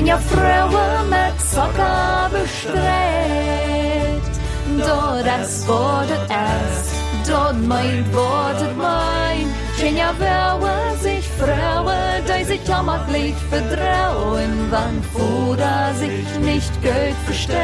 Tjenja 0.00 0.16
Frauen 0.16 1.10
mit 1.10 1.38
Socker 1.42 2.30
bestrebt. 2.32 2.80
Dort 4.78 5.26
es 5.26 5.68
wurde 5.68 6.18
es, 6.30 7.28
dort 7.28 7.60
meint 7.66 8.10
wurde 8.10 8.74
mein. 8.78 9.44
Tjenja 9.76 10.14
Frauen 10.14 10.98
sich 11.02 11.28
Frauen, 11.38 12.24
die 12.26 12.44
sich 12.44 12.66
jammerlich 12.66 13.34
vertrauen, 13.50 14.70
wann 14.70 15.02
Fuder 15.12 15.92
sich 15.94 16.38
nicht 16.40 16.72
gut 16.80 17.16
versteht. 17.26 17.58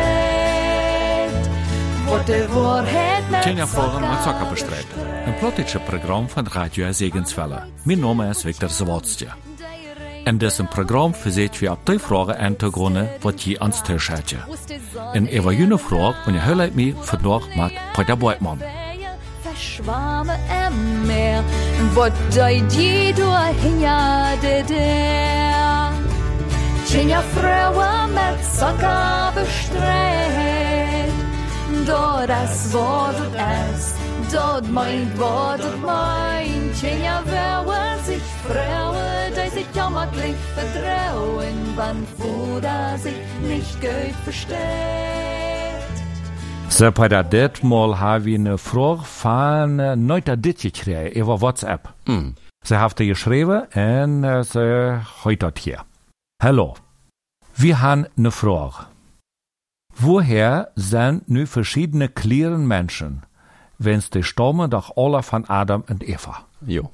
Wordt 2.05 2.29
de 2.29 2.46
waarheid 2.53 3.30
met 3.30 3.43
Tjenja 3.45 3.66
Fragen 3.66 4.11
mit 4.11 4.23
Socker 4.23 4.50
bestrebt. 4.50 4.93
Ein 5.25 5.39
politisches 5.41 5.80
Programm 5.87 6.29
von 6.29 6.46
Radio 6.48 6.93
Segenswelle. 6.93 7.62
Mein 7.84 8.00
Name 8.00 8.30
ist 8.30 8.45
Viktor 8.45 8.68
In 10.27 10.41
diesem 10.41 10.66
Programm 10.66 11.15
verseht 11.15 11.61
wir 11.61 11.71
ab 11.71 11.79
die 11.87 12.01
Fragen 12.01 12.37
Hintergründe, 12.37 13.09
was 13.23 13.45
je 13.45 13.61
ans 13.61 13.80
Tisch 13.85 14.11
hätte. 14.11 14.39
In 15.15 15.29
Eva 15.29 15.52
jene 15.52 15.79
Frage 15.79 16.16
unterhält 16.27 16.75
mich 16.75 16.97
vandaag 16.97 17.43
mit 17.55 17.73
Peter 17.95 18.16
Beutmann. 18.16 18.61
Verschwammen 19.45 20.37
im 20.66 21.07
Meer, 21.07 21.45
wat 21.95 22.12
deed 22.35 22.75
je 22.75 23.12
doorheen 23.12 23.80
ja 23.80 24.35
de 24.43 24.65
der? 24.65 25.93
Tjenja 26.88 27.23
Frauen 27.37 28.13
mit 28.19 28.41
Socker 28.59 29.33
bestrebt. 29.33 29.87
Dort 31.87 32.30
es 32.45 32.73
wurde 32.73 33.30
es, 33.73 33.95
dort 34.33 34.69
meint 34.73 35.16
wurde 35.16 35.71
mein. 35.85 36.55
Tjenja 36.79 37.23
Frauen 37.23 38.05
sich 38.05 38.23
Frauen, 38.47 39.33
die 39.35 39.51
sich 39.51 39.66
jammerlich 39.75 40.37
vertrauen, 40.55 41.73
wann 41.74 42.07
Fuder 42.18 42.99
sich 42.99 43.15
nicht 43.41 43.80
gut 43.80 44.15
versteht. 44.24 44.57
Dit 47.33 47.65
mal 47.65 47.99
habe 47.99 48.29
ich 48.29 48.35
eine 48.35 48.59
Frage 48.59 49.05
von 49.05 50.07
Neuter 50.07 50.37
dit 50.37 50.60
gekriegt, 50.60 51.16
über 51.16 51.41
WhatsApp. 51.41 51.95
Sie 52.63 52.79
hat 52.79 52.99
die 52.99 53.07
geschrieben 53.07 53.63
und 53.74 54.24
äh, 54.24 54.43
sie 54.43 55.01
heute 55.24 55.52
hier. 55.57 55.83
Hallo. 56.43 56.74
Wir 57.55 57.80
haben 57.80 58.07
eine 58.18 58.30
Frage. 58.30 58.87
Woher 59.95 60.73
sind 60.74 61.30
nu 61.30 61.46
verschiedene 61.46 62.11
klaren 62.11 62.66
Menschen, 62.66 63.23
wenn's 63.79 64.11
die 64.11 64.22
stammen 64.22 64.69
doch 64.69 64.94
alle 64.97 65.22
von 65.22 65.47
Adam 65.49 65.83
und 65.88 66.06
Eva? 66.06 66.46
Jo. 66.65 66.91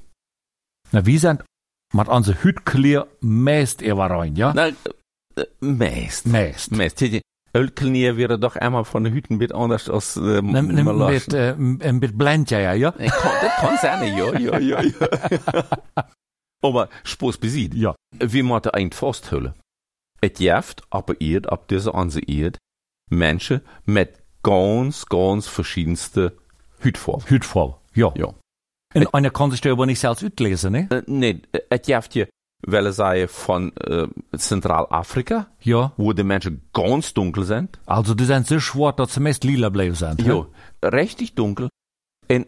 Na, 0.90 1.06
wie 1.06 1.18
sind 1.18 1.44
mit 1.92 2.08
unser 2.08 2.42
Hüt 2.42 2.64
klar 2.64 3.06
meist 3.20 3.82
Eva 3.82 4.06
rein, 4.06 4.36
ja? 4.36 4.52
Nou, 4.54 4.70
äh. 5.36 5.46
Meest. 5.60 6.26
Zie 6.98 7.06
je, 7.06 7.20
Ölkelnier 7.54 8.16
wäre 8.16 8.38
doch 8.38 8.56
einmal 8.56 8.84
von 8.84 9.04
der 9.04 9.12
Hüten 9.12 9.38
bit 9.38 9.54
anders 9.54 9.88
als 9.88 10.16
äh, 10.16 10.38
Ein, 10.38 10.56
ein, 10.56 10.78
ein, 10.78 10.84
Malasch. 10.84 11.26
bit, 11.26 11.34
äh, 11.34 11.92
bit 11.92 12.16
blind, 12.16 12.50
ja, 12.50 12.58
ja, 12.60 12.72
ja? 12.72 12.90
Das 12.92 13.56
kann 13.56 13.76
sein, 13.78 14.16
ja, 14.16 14.38
ja, 14.38 14.58
ja, 14.58 14.82
ja. 14.82 15.64
Aber 16.62 16.88
Spaß 17.04 17.38
besiegt. 17.38 17.74
Ja. 17.74 17.94
Wir 18.18 18.44
müssen 18.44 18.70
ein 18.70 18.92
festhüllen. 18.92 19.54
Es 20.20 20.34
gibt 20.34 20.82
aber 20.90 21.20
ihr, 21.20 21.50
ab 21.52 21.66
dieser 21.66 21.92
ihr, 22.28 22.52
Menschen 23.10 23.60
mit 23.84 24.22
ganz, 24.44 25.06
ganz 25.06 25.48
verschiedenste 25.48 26.38
Hütformen. 26.78 27.26
Hüt 27.26 27.44
voll, 27.44 27.74
ja. 27.94 28.12
Ja. 28.16 28.32
Und 28.94 29.14
einer 29.14 29.30
kann 29.30 29.50
sich 29.50 29.60
da 29.60 29.70
aber 29.72 29.86
nicht 29.86 30.00
selbst 30.00 30.22
utlesen, 30.22 30.72
ne? 30.72 30.88
Äh, 30.90 31.02
nee, 31.06 31.40
es 31.70 31.82
gibt 31.82 32.12
hier, 32.12 32.28
welche 32.66 32.92
sei 32.92 33.26
von 33.28 33.72
äh, 33.78 34.06
Zentralafrika, 34.36 35.46
Ja. 35.60 35.92
wo 35.96 36.12
die 36.12 36.22
Menschen 36.24 36.62
ganz 36.72 37.12
dunkel 37.14 37.44
sind. 37.44 37.78
Also, 37.86 38.14
die 38.14 38.24
sind 38.24 38.46
so 38.46 38.60
schwarz, 38.60 38.96
dass 38.96 39.14
sie 39.14 39.20
meist 39.20 39.44
lila 39.44 39.68
bleiben 39.70 39.94
sind. 39.94 40.22
Jo, 40.22 40.46
richtig 40.82 41.34
dunkel. 41.34 41.68
En 42.28 42.46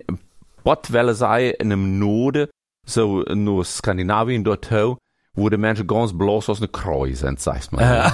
wat 0.64 0.92
willen 0.92 1.14
zij 1.14 1.50
in 1.58 1.72
einem 1.72 1.98
Norden, 1.98 2.48
so 2.86 3.22
nur 3.34 3.64
Skandinavien 3.64 4.44
dort 4.44 4.70
ho, 4.70 4.96
wo 5.34 5.48
die 5.50 5.56
Menschen 5.58 5.86
ganz 5.86 6.12
bloß 6.16 6.48
aus 6.48 6.58
einer 6.60 6.68
Kreuz 6.68 7.20
sind, 7.20 7.40
sagst 7.40 7.72
mal. 7.72 8.12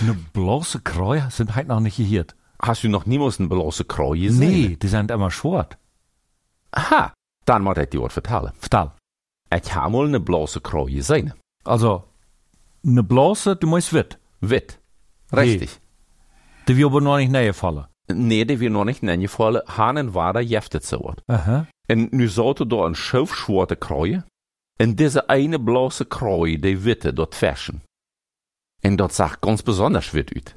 Eine 0.00 0.14
bloße 0.32 0.80
Kreu 0.80 1.20
sind 1.30 1.54
halt 1.54 1.68
noch 1.68 1.80
nicht 1.80 1.96
gehört. 1.98 2.34
Hast 2.60 2.82
du 2.84 2.88
noch 2.88 3.04
niemals 3.06 3.38
eine 3.38 3.48
bloße 3.48 3.84
Kreuz 3.84 4.18
gesehen? 4.18 4.38
Nee, 4.50 4.76
die 4.80 4.88
sind 4.88 5.10
immer 5.10 5.30
schwarz. 5.30 5.76
Aha, 6.76 7.12
dann 7.44 7.62
muss 7.62 7.78
ich 7.78 7.88
dir 7.90 8.02
was 8.02 8.12
vertellen. 8.12 8.52
Vertel. 8.58 8.90
Ich 9.54 9.74
habe 9.74 9.92
mal 9.92 10.06
eine 10.06 10.20
bloße 10.20 10.60
Kreuz 10.60 10.90
gesehen. 10.90 11.32
Also, 11.64 12.04
eine 12.84 13.02
bloße, 13.02 13.56
du 13.56 13.66
musst 13.66 13.92
wit. 13.92 14.18
Wit. 14.40 14.78
Richtig. 15.32 15.80
Die 16.68 16.76
will 16.76 16.86
aber 16.86 17.00
noch 17.00 17.16
nicht 17.16 17.30
näher 17.30 17.54
fallen. 17.54 17.86
Nee, 18.08 18.44
die 18.44 18.60
wir 18.60 18.70
noch 18.70 18.84
nicht 18.84 19.02
nennen 19.02 19.22
gefallen. 19.22 19.62
Hanen 19.66 20.14
war 20.14 20.32
da 20.32 20.40
jeftet 20.40 20.84
so 20.84 21.00
wat. 21.02 21.22
Aha. 21.28 21.66
En 21.88 22.08
nu 22.12 22.28
sollte 22.28 22.66
da 22.66 22.84
een 22.86 22.94
schöfschwarte 22.94 23.76
Kreuz. 23.76 24.22
En 24.78 24.94
diese 24.96 25.28
eine 25.28 25.58
bloße 25.58 26.04
Kreuz, 26.04 26.60
die 26.60 26.84
witte 26.84 27.12
dort 27.12 27.34
fashion. 27.34 27.80
En 28.82 28.96
dat 28.96 29.12
sah 29.12 29.36
ganz 29.40 29.62
besonders 29.62 30.12
wit 30.12 30.32
uit. 30.34 30.56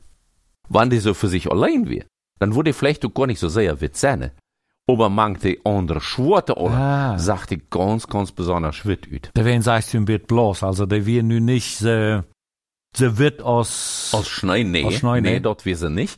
Wann 0.67 0.89
die 0.89 0.99
so 0.99 1.13
für 1.13 1.27
sich 1.29 1.49
allein 1.49 1.89
wäre, 1.89 2.05
dann 2.39 2.53
würde 2.55 2.73
vielleicht 2.73 3.05
auch 3.05 3.13
gar 3.13 3.27
nicht 3.27 3.39
so 3.39 3.47
sehr 3.47 3.79
wit 3.81 3.95
sein. 3.95 4.31
Aber 4.91 5.09
manch 5.09 5.39
die 5.39 5.59
andere 5.65 6.01
schwarte 6.01 6.57
alle, 6.57 6.75
Ah. 6.75 7.17
sagt 7.19 7.49
die 7.49 7.61
ganz, 7.69 8.07
ganz 8.07 8.31
besonders 8.31 8.85
wit 8.85 9.07
uit. 9.11 9.29
Da 9.33 9.43
werden 9.43 9.61
sagst 9.61 9.93
du 9.93 9.97
ein 9.97 10.05
bit 10.05 10.25
bloß. 10.27 10.63
Also, 10.63 10.85
die 10.85 11.05
werden 11.05 11.27
nu 11.27 11.39
nicht 11.39 11.77
so, 11.77 12.23
so 12.95 13.17
wit 13.17 13.41
aus. 13.41 14.11
Als 14.13 14.27
Schnee, 14.27 14.63
nee. 14.63 14.85
Als 14.85 14.95
Schnee, 14.95 15.21
nee. 15.21 15.31
nee, 15.33 15.39
dort 15.41 15.63
wir 15.65 15.75
sie 15.77 15.89
nicht. 15.89 16.17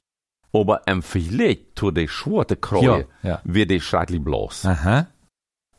Aber 0.53 0.81
im 0.85 1.01
Vergleich 1.01 1.59
zu 1.75 1.91
die 1.91 2.07
schwarte 2.07 2.55
Kreuz, 2.55 2.83
Ja, 2.83 3.03
ja. 3.23 3.41
wird 3.43 3.69
die 3.71 3.79
schrecklich 3.81 4.23
bloß. 4.23 4.65
Aha. 4.65 5.07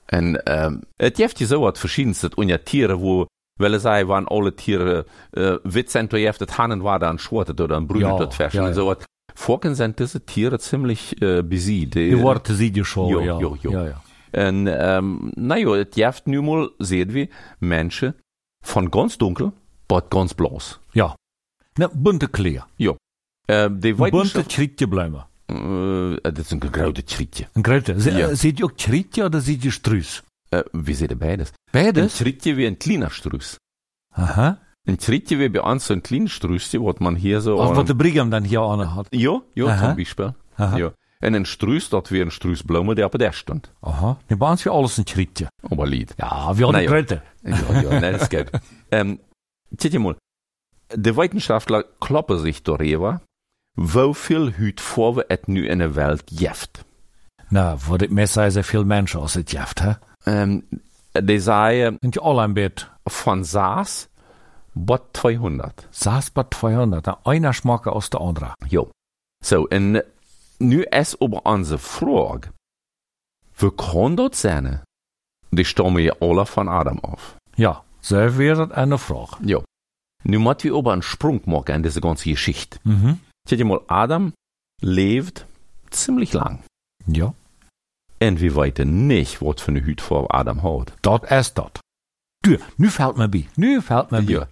En 0.07 0.39
ähm, 0.47 0.83
het 0.99 1.17
heeft 1.17 1.39
je 1.39 1.47
zo 1.47 1.61
wat 1.61 1.79
verschiedenste. 1.79 2.31
Und 2.37 2.49
ja, 2.49 2.59
Tiere, 2.59 2.99
wo, 2.99 3.27
wel 3.61 3.79
zij 3.79 4.05
waren 4.07 4.27
alle 4.29 4.55
Tiere 4.55 5.07
äh, 5.33 5.57
wit 5.63 5.91
zijn, 5.91 6.09
toen 6.09 6.19
je 6.21 6.27
heeft 6.27 6.41
het 6.41 6.51
hannen 6.51 6.81
waren 6.83 7.01
dan 7.01 7.19
zwart 7.19 7.49
oder 7.51 7.71
een 7.71 7.87
bruin 7.87 8.07
Ja, 8.07 8.17
tot 8.17 8.35
vers. 8.35 8.53
ja, 8.53 8.67
ja. 8.67 8.73
zo 8.73 8.85
wat. 8.85 9.05
Vorken 9.35 9.75
zijn 9.77 9.93
deze 9.95 10.25
Tiere 10.25 10.59
ziemlich 10.61 11.13
äh, 11.21 11.43
besiegt. 11.43 11.93
Die 11.95 12.17
Worte 12.19 12.55
sieht 12.55 12.77
ihr 12.77 12.85
schon, 12.85 13.09
Jo, 13.09 13.21
ja. 13.21 13.39
jo, 13.41 13.57
jo. 13.61 13.71
Ja, 13.71 13.85
ja. 13.85 14.03
En 14.31 14.67
ähm, 14.67 15.31
nou 15.37 15.61
ja, 15.61 15.71
het 15.79 15.95
heeft 15.95 16.27
nu 16.27 16.41
mal, 16.43 16.71
sehen 16.79 17.13
wir, 17.13 17.29
Menschen 17.59 18.15
von 18.65 18.91
ganz 18.91 19.17
dunkel, 19.19 19.53
tot 19.87 20.11
ganz 20.11 20.33
bloß. 20.35 20.79
Ja. 20.93 21.15
Ne, 21.79 21.89
bunte 21.95 22.29
Kleur. 22.29 22.67
Ja. 22.77 22.95
Äh, 23.47 23.69
die 23.71 23.93
Bunte 23.95 24.45
Krietje 24.45 24.87
bleiben. 24.89 25.25
äh, 25.49 26.17
dat 26.23 26.39
is 26.39 26.51
een 26.51 26.61
grote 26.61 27.03
schrietje. 27.07 27.47
Ein 27.55 27.63
Gröte. 27.63 28.01
Sie, 28.01 28.11
Ja. 28.11 28.29
äh, 28.31 28.37
Seht 28.37 28.59
ihr 28.61 28.67
auch 28.67 28.77
Krietje 28.77 29.25
oder 29.25 29.41
seht 29.41 29.65
ihr 29.65 29.73
Strüß? 29.73 30.23
Äh, 30.51 30.63
wie 30.73 30.95
sieht 30.95 31.19
beides? 31.19 31.53
Beides? 31.73 32.17
schrietje 32.17 32.57
wie 32.57 32.67
een 32.67 32.79
kleiner 32.79 33.11
Struis. 33.11 33.57
Aha. 34.15 34.59
Wie 34.85 35.49
bei 35.49 35.61
uns 35.61 35.87
so 35.87 35.95
ein 35.95 36.03
kleines 36.03 36.33
Strüsje, 36.33 36.81
wat 36.85 37.01
man 37.01 37.17
hier 37.17 37.41
so 37.41 37.59
Also, 37.61 37.73
an- 37.73 37.77
was 37.79 37.85
der 37.87 37.95
Brigham 37.95 38.31
dann 38.31 38.45
hier 38.45 38.61
an 38.61 38.95
hat. 38.95 39.07
Ja, 39.13 39.41
ja, 39.55 39.67
Aha. 39.67 39.87
zum 39.89 39.97
Beispiel. 39.97 40.35
Ja. 40.59 40.93
En 41.21 41.35
een 41.35 41.47
struis, 41.47 41.89
dat 41.89 42.09
weer 42.09 42.23
een 42.23 42.31
struis 42.33 42.63
bloemen, 42.63 42.97
die 42.97 43.05
op 43.05 43.17
der 43.19 43.33
stond. 43.33 43.71
Aha. 43.81 44.17
Ne, 44.29 44.37
bei 44.37 44.51
uns 44.51 44.63
für 44.63 44.73
alles 44.73 44.99
ein 44.99 45.05
Krietje. 45.05 45.49
Aber 45.71 45.87
lied. 45.87 46.15
Ja, 46.19 46.51
wir 46.57 46.67
haben 46.67 46.73
Na 46.73 46.81
ja. 46.81 46.91
Ja, 47.45 47.81
ja, 47.83 48.01
nee, 48.01 48.13
das 48.13 48.29
geht. 48.29 48.51
ähm, 48.91 49.21
Tja 49.77 49.99
mal, 50.01 50.17
de 50.95 51.17
Wissenschaftler 51.17 51.85
kloppen 52.01 52.39
sich 52.41 52.63
darüber, 52.65 53.21
hoeveel 53.77 54.53
Hütfarbe 54.59 55.25
het 55.29 55.47
nu 55.49 55.67
in 55.69 55.79
der 55.79 55.95
Welt 55.95 56.25
gibt. 56.27 56.85
Na, 57.51 57.77
wat 57.89 58.03
ik 58.03 58.11
mes 58.11 58.33
zei, 58.33 58.51
sehr 58.51 58.65
viel 58.65 58.85
Menschen 58.85 59.21
aus 59.21 59.35
het 59.35 59.51
Jaft, 59.53 59.81
hä? 59.83 59.97
Ähm, 60.27 60.63
die 61.15 61.39
sagen 61.41 61.99
Sind 62.03 62.15
ja 62.17 62.23
alle 62.23 62.43
ein 62.43 62.55
Bett. 62.55 62.91
von 63.07 63.45
Saas 63.45 64.09
bis 64.75 65.01
200. 65.13 65.89
Saß 65.91 66.31
bei 66.31 66.45
200. 66.45 67.07
Na, 67.07 67.19
einer 67.25 67.53
schmacke 67.53 67.93
aus 67.93 68.11
der 68.11 68.21
andere. 68.21 68.55
Jo. 68.69 68.91
So, 69.45 69.69
en 69.69 70.03
nu 70.59 70.83
is 70.83 71.17
aber 71.21 71.45
onze 71.45 71.79
Frage, 71.79 72.51
wie 73.59 73.71
kann 73.71 74.17
das 74.17 74.41
sein? 74.41 74.83
Die 75.51 75.65
stammen 75.65 75.99
ja 75.99 76.15
alle 76.21 76.47
von 76.47 76.69
Adam 76.69 77.01
auf. 77.01 77.37
Ja, 77.57 77.85
so 78.01 78.17
wäre 78.17 78.75
eine 78.75 78.99
Frage. 78.99 79.37
Ja. 79.43 79.59
Nu 80.25 80.39
moet 80.39 80.65
wir 80.65 80.75
aber 80.75 80.93
einen 80.93 81.03
Sprung 81.03 81.43
machen 81.47 81.75
in 81.75 81.83
diese 81.83 82.01
ganze 82.01 82.31
Geschichte. 82.31 82.79
Mhm. 82.85 83.21
Seht 83.49 83.59
ihr 83.59 83.65
mal, 83.65 83.81
Adam 83.89 84.33
lebt 84.81 85.47
ziemlich 85.91 86.33
lang. 86.33 86.63
Ja. 87.07 87.35
Und 88.21 88.41
wir 88.41 88.55
wissen 88.55 89.09
nicht, 89.09 89.43
was 89.43 89.61
für 89.61 89.73
eine 89.73 89.85
Hüt 89.85 90.01
vor 90.01 90.33
Adam 90.33 90.63
hat. 90.63 90.93
Dat 91.03 91.31
is 91.31 91.55
dat. 91.55 91.81
Du, 92.45 92.57
nu 92.77 92.89
fällt 92.89 93.17
mir 93.17 93.29
bei. 93.29 93.49
Nu 93.57 93.81
fällt 93.81 94.13
mir 94.13 94.23
bei. 94.23 94.33
Ja. 94.33 94.47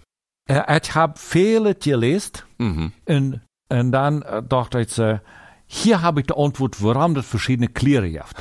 Äh, 0.51 0.79
ich 0.83 0.95
hab 0.95 1.17
viele 1.19 1.75
gelesen 1.75 2.33
Mhm. 2.57 2.91
und, 3.07 3.41
und 3.69 3.91
dann 3.91 4.21
äh, 4.23 4.43
dachte 4.43 4.81
ich, 4.81 4.97
äh, 4.99 5.19
hier 5.65 6.01
habe 6.01 6.19
ich 6.21 6.27
die 6.27 6.35
Antwort, 6.35 6.83
warum 6.83 7.15
das 7.15 7.25
verschiedene 7.25 7.69
Klere 7.69 8.09
gibt. 8.11 8.35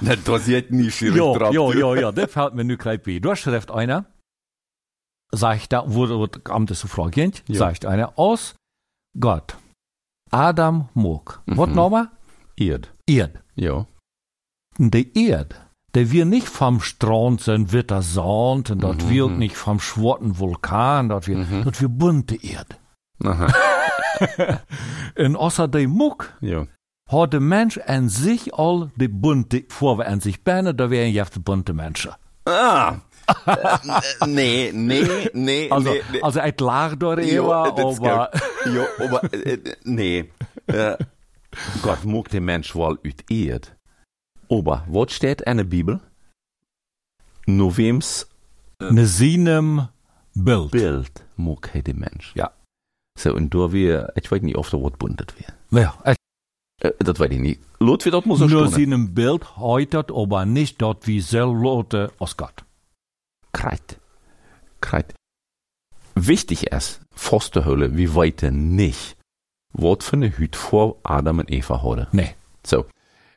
Das 0.00 0.40
ist 0.42 0.48
jetzt 0.48 0.70
nicht 0.70 0.96
schwierig 0.96 1.16
ja, 1.18 1.50
ja, 1.50 1.74
ja, 1.74 1.94
ja, 2.00 2.12
das 2.12 2.30
fällt 2.32 2.54
mir 2.54 2.64
nu 2.64 2.76
gleich 2.78 3.02
bei. 3.02 3.18
Da 3.18 3.36
schreibt 3.36 3.70
einer, 3.70 4.06
sagt 5.30 5.72
da, 5.72 5.84
wurde, 5.92 6.16
wurde 6.16 6.40
am 6.46 6.66
das 6.66 6.80
so 6.80 6.88
Frage, 6.88 7.30
Ja. 7.48 7.58
sagt 7.58 7.84
einer 7.84 8.18
aus 8.18 8.54
Gott, 9.20 9.56
Adam 10.30 10.88
mog. 10.94 11.42
Mhm. 11.46 11.56
Was 11.58 11.68
nochmal? 11.70 12.08
Erd. 12.56 12.92
Erd. 13.06 13.38
Ja. 13.54 13.86
Die 14.78 15.28
Erd, 15.28 15.54
der 15.94 16.10
wir 16.10 16.24
nicht 16.24 16.48
vom 16.48 16.80
Strand 16.80 17.40
sind, 17.42 17.72
wird 17.72 17.90
das 17.90 18.14
Sand, 18.14 18.70
und 18.70 18.82
dort 18.82 19.04
Mhm, 19.04 19.10
wird 19.10 19.30
mhm. 19.30 19.38
nicht 19.38 19.56
vom 19.56 19.78
schwarzen 19.80 20.38
Vulkan, 20.38 21.08
dort 21.10 21.26
wir, 21.26 21.36
Mhm. 21.38 21.64
dort 21.64 21.80
wir 21.80 21.88
bunte 21.88 22.36
Erd. 22.42 22.78
Aha. 23.24 23.46
Und 25.18 25.36
außer 25.36 25.68
dem 25.68 25.90
Muck 25.90 26.32
Ja. 26.40 26.66
hat 27.10 27.32
der 27.32 27.40
Mensch 27.40 27.78
an 27.78 28.08
sich 28.08 28.54
all 28.54 28.90
die 28.96 29.08
bunte, 29.08 29.64
vor 29.68 29.98
wir 29.98 30.06
an 30.08 30.20
sich 30.20 30.42
bänden, 30.44 30.76
da 30.76 30.90
wären 30.90 31.12
ja 31.12 31.24
die 31.24 31.38
bunte 31.38 31.72
Menschen. 31.72 32.12
Ah. 32.44 32.96
Äh, 33.46 33.56
nee, 34.26 34.70
nee, 34.74 35.06
nee, 35.32 35.70
Also, 35.70 35.90
nee, 35.90 36.02
nee. 36.12 36.22
also 36.22 36.40
ein 36.40 36.54
lag 36.58 36.96
door 36.96 37.20
Jo, 37.20 37.44
Eva, 37.46 37.70
das 37.70 38.00
aber. 38.00 38.30
Jo, 38.66 38.84
aber, 39.04 39.32
äh, 39.32 39.58
nee. 39.84 40.24
Äh, 40.66 40.96
Gott 41.82 42.04
mag 42.04 42.28
den 42.30 42.44
Mensch 42.44 42.74
wohl 42.74 42.98
uit 43.04 43.30
Erd. 43.30 43.76
Aber, 44.52 44.84
was 44.88 45.12
steht 45.12 45.40
in 45.42 45.56
der 45.56 45.64
Bibel? 45.64 46.00
Nur 47.46 47.76
wems 47.76 48.28
ne 48.80 49.06
seinem 49.06 49.88
Bild. 50.34 50.70
Bild 50.70 51.24
mag 51.36 51.70
er 51.74 51.82
den 51.82 51.98
Mensch. 51.98 52.32
Ja. 52.34 52.50
So, 53.18 53.34
und 53.34 53.54
da 53.54 53.72
wir, 53.72 54.12
ich 54.16 54.30
weiß 54.30 54.42
nicht, 54.42 54.56
ob 54.56 54.68
da 54.70 54.78
was 54.82 54.92
buntet 54.98 55.38
wird. 55.38 55.52
Ja, 55.70 55.98
äh, 56.04 56.14
Äh, 56.82 56.92
das 56.98 57.18
weiß 57.18 57.30
ich 57.30 57.38
nicht. 57.38 57.60
Lot 57.78 58.04
wir 58.04 58.12
das 58.12 58.24
muss 58.26 58.40
er 58.40 58.48
nur 58.48 58.68
seinem 58.68 59.14
Bild 59.14 59.56
heute, 59.56 60.04
aber 60.12 60.44
nicht 60.44 60.82
dort 60.82 61.06
wie 61.06 61.20
sellote 61.20 62.12
aus 62.18 62.36
Gott. 62.36 62.64
Kreit. 63.52 63.98
Kreit. 64.80 65.14
Wichtig 66.14 66.72
ist, 66.72 67.00
Fosterhöhle, 67.14 67.96
wie 67.96 68.14
weiter 68.14 68.50
nicht, 68.50 69.16
was 69.72 70.04
für 70.04 70.16
eine 70.16 70.36
Hüt 70.36 70.56
vor 70.56 70.96
Adam 71.04 71.38
und 71.38 71.50
Eva 71.50 71.82
hadden. 71.82 72.06
Nee. 72.12 72.34
So. 72.66 72.84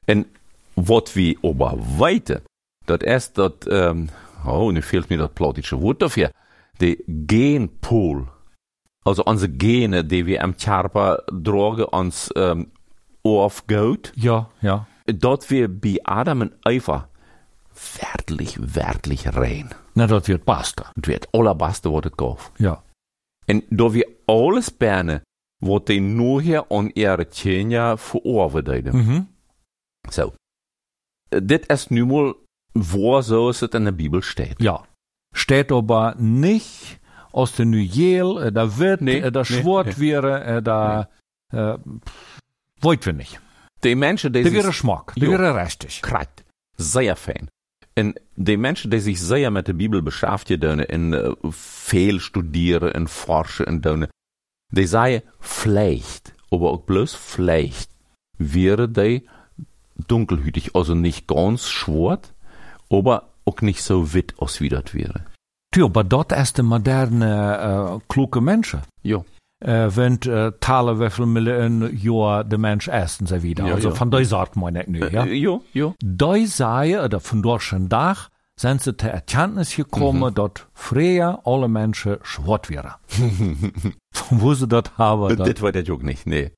En 0.08 0.26
wat 0.76 1.16
wie 1.16 1.38
aber 1.44 1.78
weiter, 2.00 2.42
dat 2.86 3.04
ist 3.04 3.38
dat, 3.38 3.68
ähm, 3.70 4.10
oh, 4.46 4.72
nu 4.72 4.82
fehlt 4.82 5.10
mir 5.10 5.18
das 5.18 5.32
plautische 5.32 5.82
Wort 5.82 6.02
dafür, 6.02 6.32
de 6.80 6.98
Genpool. 7.08 8.28
Also 9.06 9.24
unsere 9.24 9.52
Gene, 9.52 10.04
die 10.04 10.26
wir 10.26 10.44
am 10.44 10.58
Körper 10.58 11.24
tragen, 11.44 11.86
uns 11.86 12.30
ähm, 12.36 12.72
aufgeht, 13.24 14.12
Ja, 14.16 14.50
ja. 14.62 14.88
dort 15.06 15.50
wir 15.50 15.68
bei 15.68 15.98
Adam 16.04 16.42
und 16.42 16.54
Eva 16.68 17.08
wertlich, 18.02 18.58
wertlich 18.76 19.28
rein. 19.36 19.70
Na, 19.96 20.08
dat 20.08 20.28
wird 20.28 20.46
basta. 20.46 20.92
Het 20.96 21.08
wird 21.08 21.28
allerbeste 21.34 21.92
wat 21.92 22.04
het 22.04 22.14
gaf. 22.18 22.52
Ja. 22.58 22.84
En 23.46 23.64
door 23.70 23.92
we 23.92 24.08
alles 24.26 24.78
bijna, 24.78 25.22
wat 25.60 25.88
die 25.88 26.00
nu 26.00 26.42
hier 26.42 26.66
aan 26.70 26.90
ihre 26.94 27.28
tjenja 27.30 27.98
veroordeelden. 27.98 28.96
Mhm. 28.96 29.28
So. 30.10 30.34
Äh, 31.36 31.42
Dit 31.42 31.66
is 31.72 31.88
nu 31.90 32.06
mal 32.06 32.36
waar 32.74 33.24
zoals 33.24 33.60
het 33.60 33.74
in 33.74 33.84
der 33.84 33.92
Bibel 33.96 34.22
steht. 34.22 34.62
Ja. 34.62 34.84
Steht 35.34 35.72
aber 35.72 36.16
nicht 36.18 37.00
aus 37.32 37.56
der 37.56 37.66
Nuyel, 37.66 38.38
äh, 38.38 38.52
da 38.52 38.78
wird, 38.78 39.02
Nee, 39.02 39.20
äh, 39.20 39.32
da 39.32 39.40
nee, 39.42 39.46
schwort 39.46 39.88
nee. 39.88 39.98
wäre, 39.98 40.44
äh, 40.44 40.62
da, 40.62 41.10
äh, 41.54 41.78
wollt 42.82 43.06
wir 43.06 43.14
nicht. 43.14 43.40
Die 43.84 43.96
Menschen, 43.96 44.34
die 44.34 44.44
Der 44.44 44.54
wäre 44.54 44.68
sich 44.68 44.78
Schmack, 44.78 45.14
Jo. 45.16 45.32
wäre 45.32 45.56
richtig. 45.64 46.02
krijgt, 46.02 46.44
sehr 46.78 47.16
fein. 47.16 47.50
En 47.98 48.14
die 48.36 48.58
Menschen, 48.58 48.92
die 48.92 49.00
sich 49.00 49.22
sehr 49.22 49.52
mit 49.52 49.68
der 49.68 49.74
Bibel 49.74 50.02
beschäftigen 50.02 50.80
en 50.80 51.14
äh, 51.14 51.32
veel 51.50 52.20
studieren 52.20 52.92
en 52.94 53.08
forschen 53.08 53.68
en 53.68 53.82
doen, 53.82 54.08
die 54.72 54.86
sagen, 54.88 55.22
vielleicht, 55.40 56.34
aber 56.52 56.72
auch 56.72 56.82
bloß 56.86 57.16
vielleicht, 57.16 57.90
wäre 58.38 58.90
die 58.90 59.26
dunkelhütig, 60.08 60.76
also 60.76 60.96
nicht 60.96 61.28
ganz 61.28 61.68
schwarz, 61.68 62.34
aber 62.90 63.30
auch 63.46 63.62
nicht 63.62 63.84
so 63.84 64.14
wit, 64.14 64.34
als 64.40 64.62
wie 64.62 64.70
das 64.70 64.94
wäre. 64.94 65.26
Tja, 65.72 65.86
aber 65.86 66.04
dort 66.04 66.32
ist 66.32 66.58
der 66.58 66.64
moderne, 66.66 68.00
äh, 68.00 68.06
kluge 68.08 68.42
Menschen. 68.42 68.82
Ja. 69.04 69.24
Äh, 69.64 69.90
wenn 69.96 70.22
äh, 70.24 70.52
talen 70.60 71.00
wie 71.00 71.10
viel 71.10 71.26
Millionen 71.26 71.98
Jahr 71.98 72.44
der 72.44 72.60
Mensch 72.60 72.88
und 72.88 73.28
so 73.28 73.42
wieder. 73.42 73.66
Ja, 73.68 73.76
also 73.76 73.90
ja. 73.90 73.96
von 73.96 74.12
der 74.12 74.26
Sorte 74.26 74.60
meine 74.60 74.84
ich 74.84 75.12
ja. 75.12 75.26
Äh, 75.26 75.34
ja, 75.34 75.60
ja. 75.74 75.94
Da 76.04 76.36
sei, 76.46 77.02
oder 77.04 77.20
von 77.20 77.42
deutschen 77.42 77.88
Dach, 77.90 78.30
sind 78.60 78.82
sie 78.82 78.96
zur 78.96 79.10
Erkenntnis 79.10 79.76
gekommen, 79.76 80.32
Mhm. 80.32 80.36
dass 80.36 80.52
früher 80.74 81.40
alle 81.46 81.68
Menschen 81.68 82.18
schwarz 82.24 82.70
wären. 82.70 82.94
Von 84.14 84.42
wo 84.42 84.54
sie 84.54 84.68
das 84.68 84.84
haben, 84.98 85.36
das 85.36 85.62
weiß 85.62 85.76
ich 85.76 85.92
auch 85.92 86.02
nicht, 86.02 86.26
nee. 86.26 86.52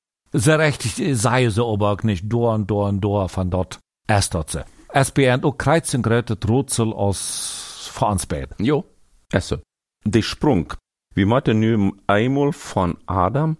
Äh, 0.99 1.13
sei 1.13 1.49
sie 1.49 1.63
aber 1.63 1.91
auch 1.91 2.03
nicht 2.03 2.25
da 2.31 2.53
und 2.55 2.71
und 2.71 3.01
da 3.01 3.27
von 3.27 3.49
dort 3.49 3.79
erst 4.07 4.33
dort 4.33 4.51
sie. 4.51 4.65
SBN 4.93 5.43
auch 5.43 5.57
kreuzen 5.57 6.01
gröte 6.01 6.37
Rätsel 6.47 6.93
aus 6.93 7.89
Vereinsbett. 7.93 8.49
Ja, 8.59 8.83
also, 9.31 9.57
der 10.05 10.21
Sprung. 10.21 10.73
Wir 11.13 11.25
müssen 11.25 11.59
nu 11.59 11.93
einmal 12.05 12.53
von 12.53 12.97
Adam 13.05 13.57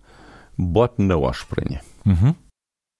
bot 0.58 1.00
Noah 1.00 1.34
springen. 1.34 1.80
Mhm. 2.04 2.36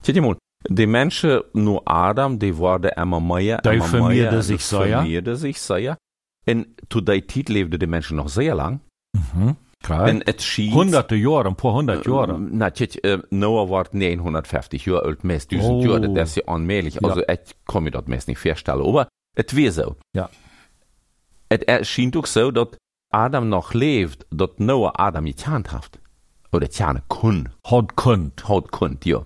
Je 0.04 0.22
mal, 0.22 0.38
die 0.68 0.88
Menschen, 0.88 1.42
nur 1.54 1.82
Adam, 1.86 2.40
die 2.40 2.58
worden 2.58 2.92
immer 2.96 3.20
mehr, 3.20 3.64
immer 3.64 4.10
mehr, 4.10 4.42
sich 4.42 4.64
sehr, 4.64 4.88
ja. 4.88 5.00
vermehrden 5.00 5.36
sich 5.36 5.62
sehr. 5.62 5.98
En 6.46 6.76
zu 6.90 7.02
der 7.02 7.28
Zeit 7.28 7.50
lebten 7.50 7.80
die 7.80 7.88
Menschen 7.88 8.18
noch 8.18 8.30
sehr 8.30 8.56
lang. 8.56 8.80
Mhm. 9.14 9.56
En 9.90 10.22
het 10.24 10.42
schien... 10.42 10.72
Hunderte 10.72 11.16
Jahre, 11.16 11.48
ein 11.48 11.56
paar 11.56 11.74
hundert 11.74 12.06
Jahre. 12.06 12.38
Na, 12.38 12.70
äh, 12.70 13.20
Noah 13.30 13.68
wordt 13.68 13.94
950 13.94 14.84
jaar 14.84 15.02
oud, 15.02 15.24
meest 15.24 15.50
duizend 15.50 15.74
Oh. 15.74 15.86
jaar, 15.86 16.02
dat 16.02 16.18
is 16.18 16.34
ja. 16.34 16.58
Ja. 16.58 17.00
Also, 17.02 17.22
ik 17.26 17.54
kan 17.64 17.84
me 17.84 17.92
dat 17.92 18.08
meest 18.08 18.28
niet 18.28 18.38
voorstellen. 18.38 18.86
Aber 18.86 19.08
het 19.36 19.52
weer 19.52 19.72
zo. 19.72 19.98
Ja. 20.12 20.30
Het 21.48 21.70
er 21.70 21.86
schijnt 21.86 22.16
ook 22.16 22.28
zo 22.28 22.52
dat 22.52 22.76
Adam 23.08 23.48
nog 23.48 23.74
leeft, 23.74 24.26
dat 24.30 24.60
Noah 24.60 24.92
Adam 24.92 25.26
getjant 25.26 25.70
heeft. 25.70 26.00
Oder 26.52 26.70
tjane 26.70 27.02
kon. 27.08 27.48
Hat 27.62 27.94
könnt. 27.94 28.42
Haut 28.42 28.70
kunt, 28.70 29.04
ja. 29.04 29.24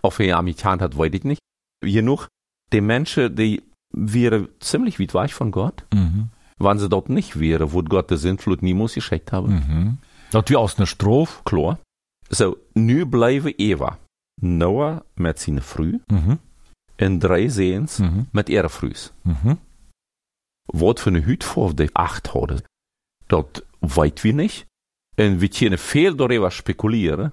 Hij 0.00 0.26
hem 0.26 0.46
getjant 0.46 0.80
hat, 0.80 0.94
weet 0.94 1.14
ik 1.14 1.22
niet. 1.22 1.40
Genoeg, 1.78 2.28
die 2.68 2.80
Menschen, 2.80 3.34
die 3.34 3.62
wären 3.88 4.48
ziemlich 4.58 4.98
weit 4.98 5.12
weg 5.12 5.34
von 5.34 5.50
Gott. 5.50 5.84
Mhm. 5.90 6.28
Wenn 6.58 6.78
sie 6.78 6.88
dort 6.88 7.08
nicht 7.08 7.38
wären, 7.38 7.72
wo 7.72 7.82
Gott 7.82 8.10
den 8.10 8.18
Sintflut 8.18 8.62
niemals 8.62 8.94
geschickt 8.94 9.30
haben. 9.32 9.52
Mhm. 9.54 9.98
Das 10.30 10.44
wie 10.48 10.56
aus 10.56 10.76
einer 10.76 10.86
Strophe. 10.86 11.40
Klar. 11.44 11.78
So, 12.30 12.56
nu 12.74 13.06
blijven 13.06 13.54
Eva, 13.56 13.98
Noah 14.40 15.00
met 15.14 15.40
zijn 15.40 15.62
vrouw 15.62 16.00
Mhm. 16.06 16.36
en 16.96 17.18
drie 17.18 17.50
zeens 17.50 17.98
Mhm. 17.98 18.22
met 18.32 18.48
ihre 18.48 18.68
vrouws. 18.68 19.12
Mhm. 19.22 19.54
Wat 20.66 21.00
voor 21.00 21.12
een 21.12 21.24
huidvorm 21.24 21.74
die 21.74 21.88
acht 21.92 22.26
hadden, 22.26 22.62
dat 23.26 23.64
weet 23.78 24.20
we 24.20 24.28
niet. 24.30 24.66
En 25.16 25.38
we 25.38 25.48
kunnen 25.48 25.78
veel 25.78 26.14
daarover 26.16 26.52
speculeren. 26.52 27.32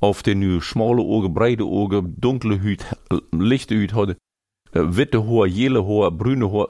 Of 0.00 0.22
die 0.22 0.34
nu 0.34 0.60
smalle 0.60 1.02
ogen, 1.02 1.32
breite 1.32 1.64
ogen, 1.66 2.14
donkere 2.16 2.58
huid, 2.58 2.86
lichte 3.30 3.74
huid 3.74 3.90
hadden, 3.90 4.16
eh, 4.72 4.88
witte 4.88 5.22
haar, 5.22 5.48
gele 5.50 5.82
haar, 5.84 6.12
bruine 6.12 6.48
haar. 6.50 6.66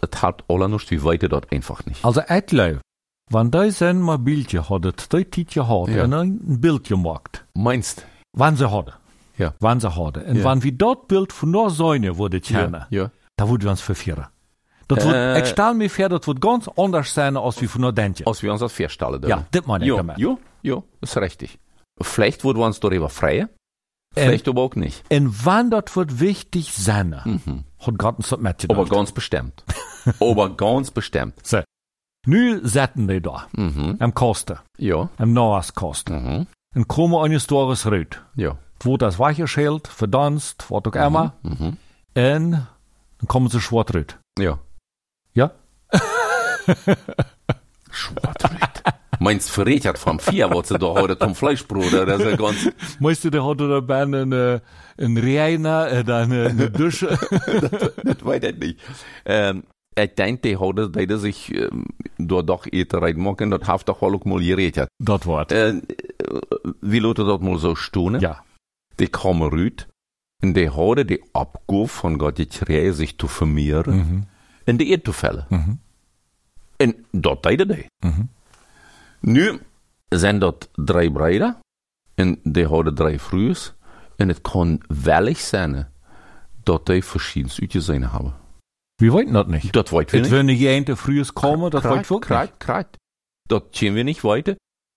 Het 0.00 0.14
had 0.14 0.42
alles, 0.46 0.84
we 0.88 1.00
weten 1.02 1.28
dat 1.28 1.46
einfach 1.52 1.84
niet. 1.86 1.98
Also 2.02 2.20
Eitleu, 2.28 2.78
wenn 3.30 3.50
die 3.50 3.70
sein 3.70 4.00
Mobilje 4.00 4.60
hattet, 4.68 5.08
die 5.12 5.24
Tietje 5.24 5.62
hat, 5.66 5.88
Ja. 5.88 6.04
und 6.04 6.12
ein 6.14 6.60
Bild 6.60 6.84
gemacht, 6.88 7.44
Meinst 7.54 8.04
wann 8.36 8.56
sie 8.56 8.70
hatte. 8.70 8.92
Ja. 9.38 9.52
Wann 9.60 9.80
sie 9.80 9.88
hatte. 9.88 10.20
Und 10.24 10.36
Ja. 10.36 10.44
wann 10.44 10.62
wir 10.62 10.72
dort 10.72 11.08
Bild 11.08 11.32
von 11.32 11.52
der 11.52 11.70
Säune 11.70 12.16
wurde 12.18 12.40
kennen, 12.40 12.84
Ja. 12.90 13.10
da 13.36 13.48
würden 13.48 13.62
wir 13.62 13.70
uns 13.70 13.80
verfehlen. 13.80 14.26
Das 14.88 15.04
Äh. 15.04 15.08
wird, 15.08 15.38
ich 15.44 15.48
stelle 15.52 15.74
mir 15.74 15.88
vor, 15.90 16.08
das 16.10 16.26
wird 16.26 16.40
ganz 16.40 16.68
anders 16.76 17.14
sein, 17.14 17.36
als 17.36 17.60
wie 17.62 17.66
von 17.66 17.82
der 17.82 17.92
Dentje. 17.92 18.26
Als 18.26 18.42
wir 18.42 18.52
uns 18.52 18.60
das 18.60 18.72
vorstellen. 18.72 19.22
Ja, 19.26 19.44
das 19.50 19.66
meine 19.66 19.84
ich 19.84 19.88
Ja, 19.90 19.96
damit. 19.96 20.18
ja, 20.18 20.36
ja, 20.62 20.82
ist 21.00 21.16
richtig. 21.16 21.58
Vielleicht 22.02 22.44
würden 22.44 22.58
wir 22.58 22.66
uns 22.66 22.80
darüber 22.80 23.08
freien, 23.08 23.48
vielleicht 24.14 24.48
aber 24.48 24.62
auch 24.62 24.74
nicht. 24.76 25.04
Und 25.10 25.44
wann 25.44 25.70
das 25.70 25.94
wird 25.96 26.20
wichtig 26.20 26.72
sein, 26.72 27.20
Mhm. 27.24 27.64
hat 27.78 27.98
Gott 27.98 28.16
uns 28.16 28.28
das 28.30 28.40
mit 28.40 28.70
Aber 28.70 28.86
ganz 28.86 29.12
bestimmt. 29.12 29.64
aber 30.20 30.56
ganz 30.56 30.90
bestimmt. 30.90 31.34
So. 31.44 31.60
Nu 32.26 32.58
zetten 32.62 33.06
die 33.06 33.20
da, 33.20 33.46
Mhm. 33.52 33.96
am 33.98 34.14
Kosten, 34.14 34.58
Ja. 34.78 35.10
am 35.18 35.34
Noahs 35.34 35.74
Kosten. 35.74 36.24
Mhm. 36.38 36.46
Und 36.74 36.88
kommen 36.88 37.14
eine 37.22 37.38
Stories 37.38 37.84
rüt. 37.86 38.22
Ja. 38.34 38.56
Wo 38.80 38.96
das 38.96 39.18
weiche 39.18 39.46
Schild, 39.46 39.86
verdonst, 39.88 40.64
was 40.70 40.84
auch 40.86 40.94
immer. 41.06 41.34
Mhm. 41.42 41.66
Und 41.68 41.78
dann 42.14 42.66
kommen 43.28 43.48
sie 43.48 43.60
schwarz 43.60 43.92
rüt. 43.94 44.18
Ja. 44.38 44.58
Ja? 45.34 45.50
Schwartrüt. 47.90 48.82
Meinst 49.24 49.50
verrätert 49.50 49.98
vom 49.98 50.18
Vier, 50.18 50.50
was 50.50 50.68
sie 50.68 50.78
da 50.78 50.86
heute 50.86 51.18
zum 51.18 51.34
Fleischbrot, 51.34 51.92
das 51.92 52.20
ist 52.20 52.38
ganz, 52.38 52.68
Meiste, 53.00 53.30
der 53.30 53.42
hatte 53.42 53.66
dabei 53.68 54.02
eine, 54.02 54.60
ein 54.98 55.16
Reiner, 55.16 55.90
äh, 55.90 56.04
eine, 56.12 56.48
eine 56.50 56.70
Dusche. 56.70 57.08
das 58.04 58.24
weiß 58.24 58.42
ich 58.42 58.58
nicht. 58.58 58.78
Ähm, 59.24 59.62
ik 59.94 60.16
denk 60.16 60.42
die 60.42 60.56
hadden, 60.58 60.92
dat 60.92 61.20
zich 61.20 61.50
um, 61.72 61.84
door 62.18 62.44
doch 62.44 62.66
eten 62.70 62.98
reinmaken, 63.00 63.50
dat 63.50 63.66
heeft 63.66 63.86
toch 63.86 64.00
wel 64.00 64.12
ook 64.12 64.24
mal 64.24 64.40
geredet. 64.40 64.88
Dat 65.02 65.24
wordt. 65.24 65.52
Uh, 65.52 65.80
wie 66.80 67.00
laten 67.00 67.26
dat 67.26 67.40
mal 67.40 67.58
zo 67.58 67.74
stonen? 67.74 68.20
ja. 68.20 68.42
Die 68.96 69.08
komen 69.08 69.50
uit 69.52 69.86
en 70.42 70.52
die 70.52 70.68
hadden 70.68 71.06
die 71.06 71.22
opgave 71.32 71.88
van 71.88 72.18
God 72.20 72.38
gekregen 72.48 72.94
zich 72.94 73.16
te 73.16 73.28
vermeerderen 73.28 73.98
Mhm. 73.98 74.20
en 74.64 74.76
de 74.76 74.84
eet 74.90 75.04
te 75.04 75.12
vellen. 75.12 75.46
Mhm. 75.48 75.72
En 76.76 76.94
dat 77.10 77.42
deden 77.42 77.68
die. 77.68 77.86
Mhm. 78.06 78.22
Nu 79.26 79.60
zijn 80.08 80.38
dat 80.38 80.68
drie 80.72 81.12
breiden 81.12 81.56
en 82.14 82.40
die 82.42 82.66
hadden 82.66 82.94
drie 82.94 83.20
vrouws 83.20 83.74
en 84.16 84.28
het 84.28 84.40
kan 84.40 84.80
wellig 85.02 85.38
zijn 85.38 85.92
dat 86.62 86.86
die 86.86 87.04
verschillende 87.04 87.54
uitgezien 87.60 88.02
hebben. 88.08 88.34
Wir 88.94 89.10
wollten 89.10 89.32
das 89.32 89.46
nicht. 89.46 89.72
Dat 89.72 89.88
weet 89.90 90.10
we 90.10 90.16
Het 90.16 90.26
niet. 90.26 90.34
wil 90.34 90.42
niet 90.42 90.62
één 90.62 90.84
te 90.84 90.96
vroeg 90.96 91.32
komen, 91.32 91.70
dat 91.70 91.80
Krijt, 91.80 91.96
weet 91.96 92.04
ik 92.04 92.12
ook 92.12 92.20
krijt, 92.20 92.48
niet. 92.50 92.58
krijt. 92.58 92.88
Dat 93.42 93.64
zien 93.70 93.92
we 93.94 94.00
niet 94.02 94.20
weten. 94.20 94.56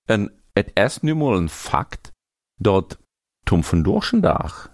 En 0.09 0.31
het 0.53 0.71
is 0.73 0.99
nu 0.99 1.15
mal 1.15 1.35
een 1.37 1.49
fakt 1.49 2.11
dat 2.59 2.97
toen 3.43 3.63
vandaag 3.63 4.09
dag 4.09 4.71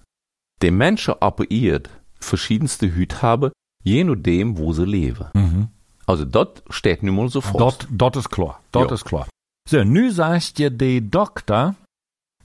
de 0.53 0.71
mensen 0.71 1.21
op 1.21 1.37
de 1.37 1.69
aarde 1.71 1.89
verschiedenste 2.13 2.89
huid 2.91 3.19
hebben, 3.21 3.51
je 3.83 4.03
nachdem, 4.03 4.55
wo 4.55 4.71
ze 4.71 4.87
leven. 4.87 5.29
Mhm. 5.31 5.63
Also 6.05 6.27
dat 6.27 6.61
steht 6.67 7.01
nu 7.01 7.11
mal 7.11 7.29
so 7.29 7.41
fest. 7.41 7.57
Dat, 7.57 7.85
dat 7.89 8.15
is 8.15 8.27
klar. 8.27 8.59
Dat 8.69 8.89
Ja. 8.89 8.95
is 8.95 9.03
klar. 9.03 9.27
So, 9.69 9.83
nu 9.83 10.11
je 10.53 10.75
de 10.75 11.09
dokter, 11.09 11.73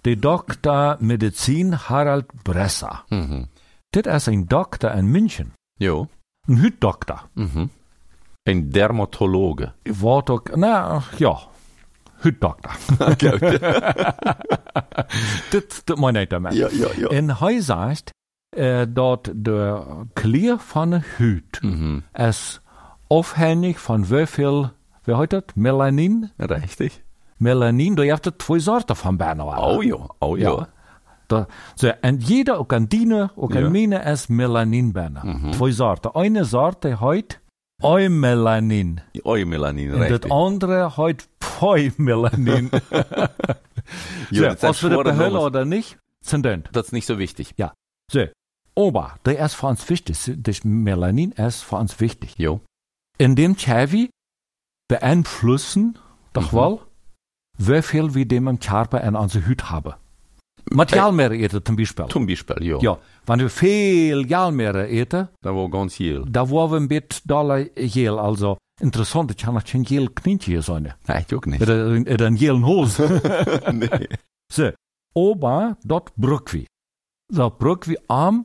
de 0.00 0.18
dokter 0.18 0.96
Medizin 1.00 1.72
Harald 1.72 2.24
Bresser. 2.42 3.04
Mhm. 3.08 3.44
Dit 3.90 4.06
is 4.06 4.26
een 4.26 4.46
dokter 4.46 4.94
in 4.94 5.10
München. 5.10 5.52
Jo. 5.74 6.08
Een 6.46 6.58
huiddokter. 6.58 7.22
Mhm. 7.34 7.66
Een 8.42 8.70
dermatologe. 8.70 9.72
Wordt 9.82 10.30
ook, 10.30 10.56
nou, 10.56 11.02
ja, 11.16 11.38
huiddokter. 12.20 12.76
dit, 15.50 15.82
dit 15.84 15.96
moet 15.96 16.12
niet 16.12 16.30
daarmee. 16.30 16.54
ja, 16.54 16.68
ja. 16.96 17.06
En 17.06 17.36
hij 17.36 17.60
zegt 17.60 18.10
uh, 18.56 18.82
dat 18.88 19.32
de 19.36 19.82
kleur 20.12 20.58
van 20.58 20.90
de 20.90 21.00
huid 21.16 21.62
Mhm. 21.62 21.98
is 22.12 22.60
afhankelijk 23.06 23.78
van 23.78 24.04
hoeveel, 24.04 24.70
wie 25.02 25.16
heet 25.16 25.30
dat, 25.30 25.52
melanin? 25.54 26.30
Richtig. 26.36 27.00
Melanin, 27.38 27.94
het 28.24 28.38
twee 28.38 28.60
soorten 28.60 28.96
van 28.96 29.16
bijna. 29.16 29.44
wel. 29.44 29.62
Oh 29.76 29.82
ja, 29.84 29.96
oh 30.18 30.38
ja. 30.38 30.50
Ja. 30.50 30.68
Da, 31.26 31.46
so, 31.74 31.88
en 32.00 32.16
jeder, 32.16 32.56
ook 32.56 32.72
an 32.72 32.84
dine, 32.84 33.30
Ja. 33.54 33.64
an 33.64 33.70
mine, 33.70 33.98
is 33.98 34.26
melanin 34.26 34.92
bijna. 34.92 35.24
Mhm. 35.24 35.50
Twee 35.50 35.72
soorten. 35.72 36.12
Eine 36.14 36.44
soorte 36.44 36.96
heet 37.00 37.40
eumelanin. 37.82 39.00
En 39.90 39.98
richtig. 39.98 40.20
dat 40.20 40.30
andere 40.30 40.90
heet 40.96 41.28
poimelanin. 41.58 42.70
Ja, 44.30 44.50
so, 44.50 44.54
dat 44.66 44.76
schwere 44.76 45.02
behullen 45.02 45.32
nummers. 45.32 45.44
oder 45.44 45.64
nicht, 45.64 45.98
sind 46.20 46.44
dann. 46.44 46.62
Dat 46.70 46.84
is 46.84 46.90
niet 46.90 47.04
zo 47.04 47.16
wichtig. 47.16 47.52
So, 48.12 48.26
aber, 48.74 49.14
der 49.22 49.38
ist 49.38 49.54
für 49.54 49.66
uns 49.66 49.88
wichtig. 49.88 50.18
Das 50.42 50.62
Melanin 50.64 51.32
ist 51.32 51.62
für 51.64 51.76
uns 51.76 51.98
wichtig. 52.00 52.34
Jo. 52.38 52.60
In 53.18 53.34
dem 53.34 53.54
Chavi 53.56 54.08
beeinflussen, 54.88 55.98
doch 56.32 56.52
Mhm. 56.52 56.56
wel, 56.58 56.80
wie 57.58 57.82
viel 57.82 58.14
wir 58.14 58.26
dem 58.26 58.48
im 58.48 58.58
Körper 58.58 59.00
in 59.02 59.14
unserer 59.16 59.48
Haut 59.48 59.70
haben. 59.70 59.94
Materialmeere 60.70 61.36
eten 61.36 61.64
zum 61.64 61.76
Beispiel. 61.76 62.06
Zum 62.08 62.26
Beispiel, 62.26 62.62
jo. 62.62 62.78
Ja, 62.80 62.98
wenn 63.26 63.40
wir 63.40 63.48
viel 63.50 64.26
Jalmeere 64.28 64.86
eten, 64.88 65.28
Dat 65.40 65.54
was 65.54 65.70
ganz 65.70 65.98
heel. 65.98 66.24
da 66.28 66.50
waren 66.50 66.70
wir 66.70 66.76
ein 66.80 66.88
bisschen 66.88 67.22
dollar 67.26 67.64
gel. 67.76 68.18
Also, 68.18 68.58
interessant, 68.80 69.30
ich 69.34 69.46
habe 69.46 69.56
noch 69.56 69.64
kein 69.64 69.84
gel 69.84 70.08
Knintje 70.08 70.60
sein. 70.62 70.92
Nee, 71.06 71.20
ik 71.20 71.32
ook 71.32 71.46
niet. 71.46 71.62
Oder 71.62 71.86
ein- 71.94 72.06
oder 72.06 72.26
ein 72.26 72.36
gelen 72.36 72.64
Hose. 72.66 73.20
nee. 73.72 74.08
so, 74.52 74.70
aber 75.14 75.76
dort 75.84 76.12
brück 76.16 76.52
wir. 76.52 76.66
Da 77.32 77.48
brück 77.48 77.86
wir 77.88 77.98
am 78.08 78.44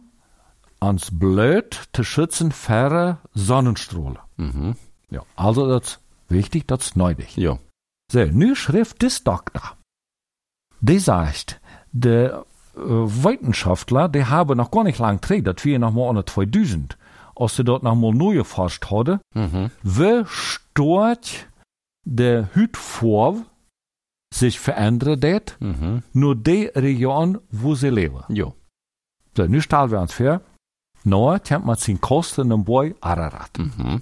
ans 0.79 1.09
Blut 1.11 1.89
zu 1.93 2.03
schützen 2.05 2.51
vor 2.53 3.19
Sonnenstrahlen. 3.33 4.19
Mhm. 4.37 4.75
Ja, 5.09 5.21
also 5.35 5.67
das 5.67 5.83
ist 5.83 5.99
wichtig, 6.29 6.67
das 6.67 6.85
ist 6.85 6.95
nötig. 6.97 7.35
Ja. 7.37 7.57
Nu 8.13 8.55
schrift 8.55 9.01
des 9.01 9.23
Doktor. 9.23 9.77
Die 10.81 10.99
sagt, 10.99 11.59
de 11.91 12.27
äh, 12.27 12.41
Wissenschaftler, 12.75 14.09
die 14.09 14.25
haben 14.25 14.57
noch 14.57 14.71
gar 14.71 14.83
nicht 14.83 14.99
lang 14.99 15.21
gedreht, 15.21 15.47
das 15.47 15.63
wir 15.63 15.79
noch 15.79 15.93
mal 15.93 16.09
an 16.09 16.25
2000, 16.25 16.97
als 17.35 17.55
sie 17.55 17.63
dort 17.63 17.83
noch 17.83 17.95
mal 17.95 18.13
neu 18.13 18.35
geforscht 18.35 18.85
hadden, 18.91 19.19
Mhm. 19.33 19.71
wie 19.83 20.23
stark 20.27 21.19
de 22.05 22.45
Hautfarbe 22.55 23.45
sich 24.33 24.59
verändert 24.59 25.23
hat, 25.23 25.57
Mhm. 25.59 26.03
nur 26.13 26.35
die 26.35 26.65
Region, 26.75 27.39
wo 27.51 27.75
sie 27.75 27.89
leben. 27.89 28.23
Jo. 28.29 28.53
So, 29.37 29.45
nu 29.47 29.61
stellen 29.61 29.91
wir 29.91 30.01
uns 30.01 30.13
vor, 30.13 30.41
nou, 31.03 31.37
kennt 31.39 31.65
man 31.65 31.75
sin 31.75 32.01
Kosten 32.01 32.51
im 32.51 32.63
Boy 32.63 32.95
Ararat. 33.01 33.57
Mhm. 33.57 34.01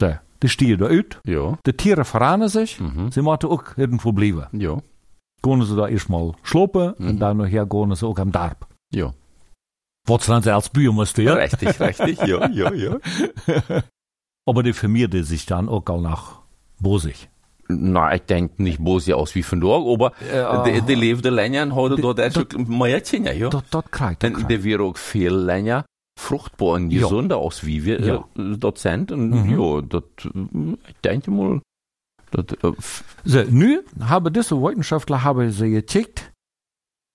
So, 0.00 0.14
die 0.38 0.48
stieren 0.48 0.78
da 0.78 0.86
uit, 0.86 1.18
Jo. 1.22 1.56
die 1.62 1.74
Tiere 1.74 2.04
verranen 2.04 2.48
sich, 2.48 2.78
Mhm. 2.80 3.10
sie 3.10 3.22
moeten 3.22 3.48
ook 3.50 3.72
irgendwo 3.76 4.12
bleiben. 4.12 4.48
Jo. 4.52 4.80
Gaan 5.40 5.64
ze 5.64 5.74
daar 5.74 5.88
eerst 5.88 6.08
mal 6.08 6.34
slopen 6.42 6.94
Mhm. 6.96 7.08
en 7.08 7.18
dan 7.18 7.36
nachher 7.36 7.66
gaan 7.68 7.96
ze 7.96 8.06
ook 8.06 8.18
am 8.18 8.30
Darb. 8.30 8.66
Dan 10.26 10.42
zelfs 10.42 10.70
buur 10.70 10.92
moesten, 10.92 11.22
ja? 11.22 11.34
Richtig, 11.34 11.76
richtig. 11.78 12.26
Jo, 12.26 12.46
jo, 12.50 12.74
jo. 12.74 12.98
Aber 14.44 14.62
die 14.62 14.72
vermehrte 14.74 15.24
sich 15.24 15.44
dann 15.46 15.68
auch 15.68 16.00
nach 16.00 16.40
bosig. 16.80 17.28
Nou, 17.66 18.12
ik 18.14 18.26
denk 18.28 18.50
niet 18.58 18.78
boos 18.78 19.08
aus 19.10 19.32
wie 19.34 19.44
vandaag, 19.44 19.84
aber 19.86 20.12
Ja. 20.32 20.62
de, 20.62 20.84
de 20.84 20.96
leefde 20.96 21.30
länger 21.30 21.60
en 21.60 21.70
hadden 21.70 22.00
De- 22.00 22.14
dat 22.14 22.38
ook 22.38 22.66
meiertje, 22.68 23.34
ja, 23.34 23.48
dat 23.48 23.64
krijgt, 23.90 24.20
dat 24.20 24.30
En 24.30 24.32
krijgt. 24.32 24.48
de 24.48 24.60
weer 24.60 24.80
ook 24.80 24.96
veel 24.96 25.32
länger 25.32 25.84
fruchtbar 26.18 26.76
en 26.76 26.90
Ja. 26.90 27.06
aus 27.36 27.64
wie 27.64 27.84
wir 27.84 28.00
Ja. 28.04 28.24
äh, 28.36 28.56
dat 28.58 28.78
zijn. 28.78 29.06
En 29.08 29.28
Mhm. 29.28 29.50
ja, 29.60 29.80
dat, 29.80 30.04
äh, 30.24 30.72
ik 30.88 31.02
denk 31.02 31.26
mal, 31.26 31.60
dat, 32.30 32.52
äh, 32.64 32.72
So, 33.24 33.42
nu 33.48 33.82
haben 34.00 34.32
diese 34.32 34.56
Wissenschaftler 34.56 35.22
haben 35.24 35.50
sie 35.52 35.70
gecheckt, 35.70 36.32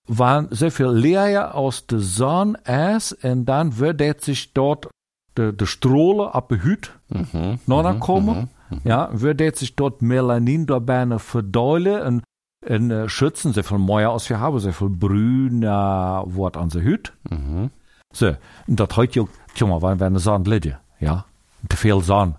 wann 0.08 0.48
so 0.50 0.70
viel 0.70 0.90
Leer 0.90 1.54
aus 1.54 1.86
der 1.86 2.00
Sonne 2.00 2.58
ist 2.96 3.12
und 3.24 3.44
dann 3.46 3.78
wird 3.78 4.00
sich 4.22 4.52
dort 4.52 4.88
de, 5.36 5.52
de 5.52 5.66
Strahle 5.66 6.34
ab 6.34 6.48
der 6.48 6.64
Haut 6.64 6.92
mhm, 7.08 7.58
noch 7.66 7.92
mhm, 7.92 8.00
kommen. 8.00 8.48
mhm. 8.70 8.80
Ja, 8.84 9.08
wird 9.12 9.56
sich 9.56 9.76
dort 9.76 10.02
Melanin 10.02 10.66
da 10.66 10.78
bijna 10.78 11.18
verdeulen 11.18 12.02
und, 12.06 12.24
und 12.68 12.90
äh, 12.90 13.08
schützen, 13.08 13.52
so 13.52 13.62
viel 13.62 13.78
mehr 13.78 14.10
als 14.10 14.28
wir 14.30 14.40
haben, 14.40 14.58
so 14.58 14.72
viel 14.72 14.88
brüner 14.88 16.24
wird 16.26 16.56
an 16.56 16.68
der 16.70 16.84
Haut. 16.84 17.12
Mhm. 17.30 17.70
So, 18.14 18.26
und 18.68 18.78
das 18.80 18.96
heute 18.96 19.20
auch, 19.22 19.28
tja 19.54 19.66
mal, 19.66 19.82
wenn 19.82 19.98
wir 19.98 20.06
eine 20.06 20.18
Sonne 20.20 20.48
liegen, 20.50 20.76
ja, 21.00 21.24
te 21.68 21.76
veel 21.76 22.00
zon, 22.02 22.34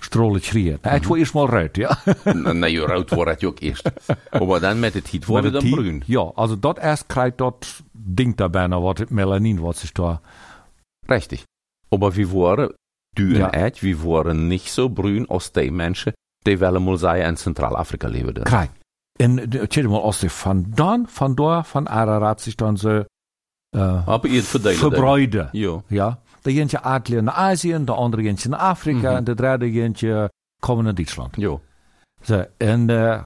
strahlen 0.00 0.40
schreien. 0.42 0.78
Mhm. 0.82 0.88
Het 0.88 1.04
wordt 1.06 1.20
eerst 1.20 1.34
mal 1.34 1.46
rood, 1.48 1.76
ja. 1.76 1.98
Na, 2.52 2.66
je 2.66 2.80
rood 2.80 3.10
wordt 3.10 3.30
het 3.30 3.44
ook 3.44 3.60
eerst. 3.60 3.90
aber 4.30 4.60
dan 4.60 4.78
met 4.80 4.94
het 4.94 5.10
heat 5.10 5.24
wordt 5.24 5.44
het 5.44 5.52
Maar 5.52 5.62
dan 5.62 5.70
bruin. 5.70 6.02
Ja, 6.06 6.30
also 6.34 6.58
dort 6.58 6.78
erst 6.78 7.06
krijgt 7.06 7.38
dat 7.38 7.82
ding 7.92 8.36
da 8.36 8.48
bijna, 8.48 8.80
wat 8.80 8.98
het 8.98 9.10
Melanin, 9.10 9.60
wat 9.60 9.76
zich 9.76 9.92
da, 9.92 10.20
Richtig. 11.06 11.44
Aber 11.88 12.12
wir 12.14 12.28
waren, 12.32 12.74
du 13.14 13.36
Ja. 13.36 13.52
ik, 13.52 13.80
wir 13.80 13.96
waren 14.04 14.46
nicht 14.48 14.70
so 14.72 14.88
bruin 14.88 15.26
als 15.28 15.50
die 15.52 15.70
mensen 15.72 16.12
die 16.42 16.58
wel 16.58 16.80
mal 16.80 16.96
sagen, 16.96 17.24
in 17.26 17.36
Zentralafrika 17.36 18.08
leven. 18.08 18.42
krijgt. 18.42 18.72
En, 19.18 19.50
de- 19.50 19.66
tja 19.66 19.88
mal, 19.88 20.02
als 20.02 20.18
die 20.18 20.30
van 20.30 20.64
dan, 20.68 21.04
van 21.08 21.34
daar, 21.34 21.64
van 21.64 21.88
Ararat 21.88 22.40
zich 22.40 22.54
dan 22.54 22.76
zo, 22.76 23.04
uh, 23.70 24.08
verdelen. 24.42 24.76
verbreiden. 24.78 25.48
Ja. 25.52 25.82
Ja, 25.86 26.18
de 26.42 26.52
eentje 26.52 26.82
uitleert 26.82 27.22
naar 27.24 27.34
Azië, 27.34 27.84
de 27.84 27.92
andere 27.92 28.22
eentje 28.22 28.48
naar 28.48 28.58
Afrika 28.60 29.08
Mhm. 29.08 29.16
en 29.16 29.24
de 29.24 29.34
derde 29.34 29.66
eentje 29.70 30.30
komen 30.60 30.84
naar 30.84 30.94
Duitsland. 30.94 31.36
Ja. 31.36 31.58
Zo, 32.22 32.44
en 32.56 32.88
uh, 32.90 33.22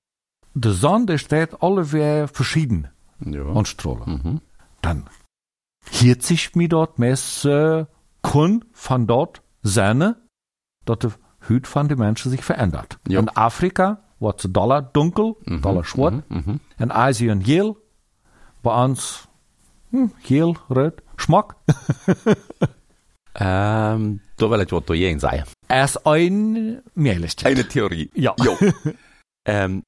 de 0.52 0.74
zon, 0.74 1.08
staat 1.14 1.58
alweer 1.60 2.28
verschieden 2.32 2.92
Ja. 3.18 3.44
aan 3.54 3.64
stralen. 3.64 4.10
Mhm. 4.22 4.36
Dann 4.80 5.04
hielt 5.90 6.24
sich 6.24 6.54
mir 6.54 6.68
dort 6.68 6.98
mes 6.98 7.44
äh, 7.44 7.84
kun 8.20 8.64
von 8.72 9.06
dort 9.06 9.42
seine, 9.62 10.16
dat 10.84 11.00
de 11.00 11.08
Hut 11.38 11.68
van 11.68 11.86
de 11.86 11.96
mensen 11.96 12.30
zich 12.30 12.44
verändert. 12.44 12.98
Ja. 13.02 13.18
In 13.18 13.32
Afrika 13.32 14.00
wordt 14.18 14.40
ze 14.40 14.50
dollar 14.50 14.88
dunkel, 14.92 15.38
Mhm. 15.44 15.60
dollar 15.60 15.84
zwart. 15.84 16.28
Mhm. 16.28 16.38
Mhm. 16.38 16.56
In 16.76 16.92
Azië 16.92 17.38
geel. 17.42 17.78
Bij 18.60 18.72
ons 18.72 19.28
hm, 19.94 20.10
geel, 20.22 20.56
rood, 20.68 21.02
smak. 21.16 21.54
Ähm, 23.36 24.20
da 24.36 24.48
will 24.48 24.60
ich 24.60 24.70
was 24.70 24.84
dagegen 24.84 25.18
sagen. 25.18 25.42
Als 25.66 25.98
een 26.04 26.80
meerlijstje. 26.94 27.48
Eine 27.48 27.64
Theorie. 27.66 28.10
Ja. 28.14 28.34
Ähm, 29.46 29.82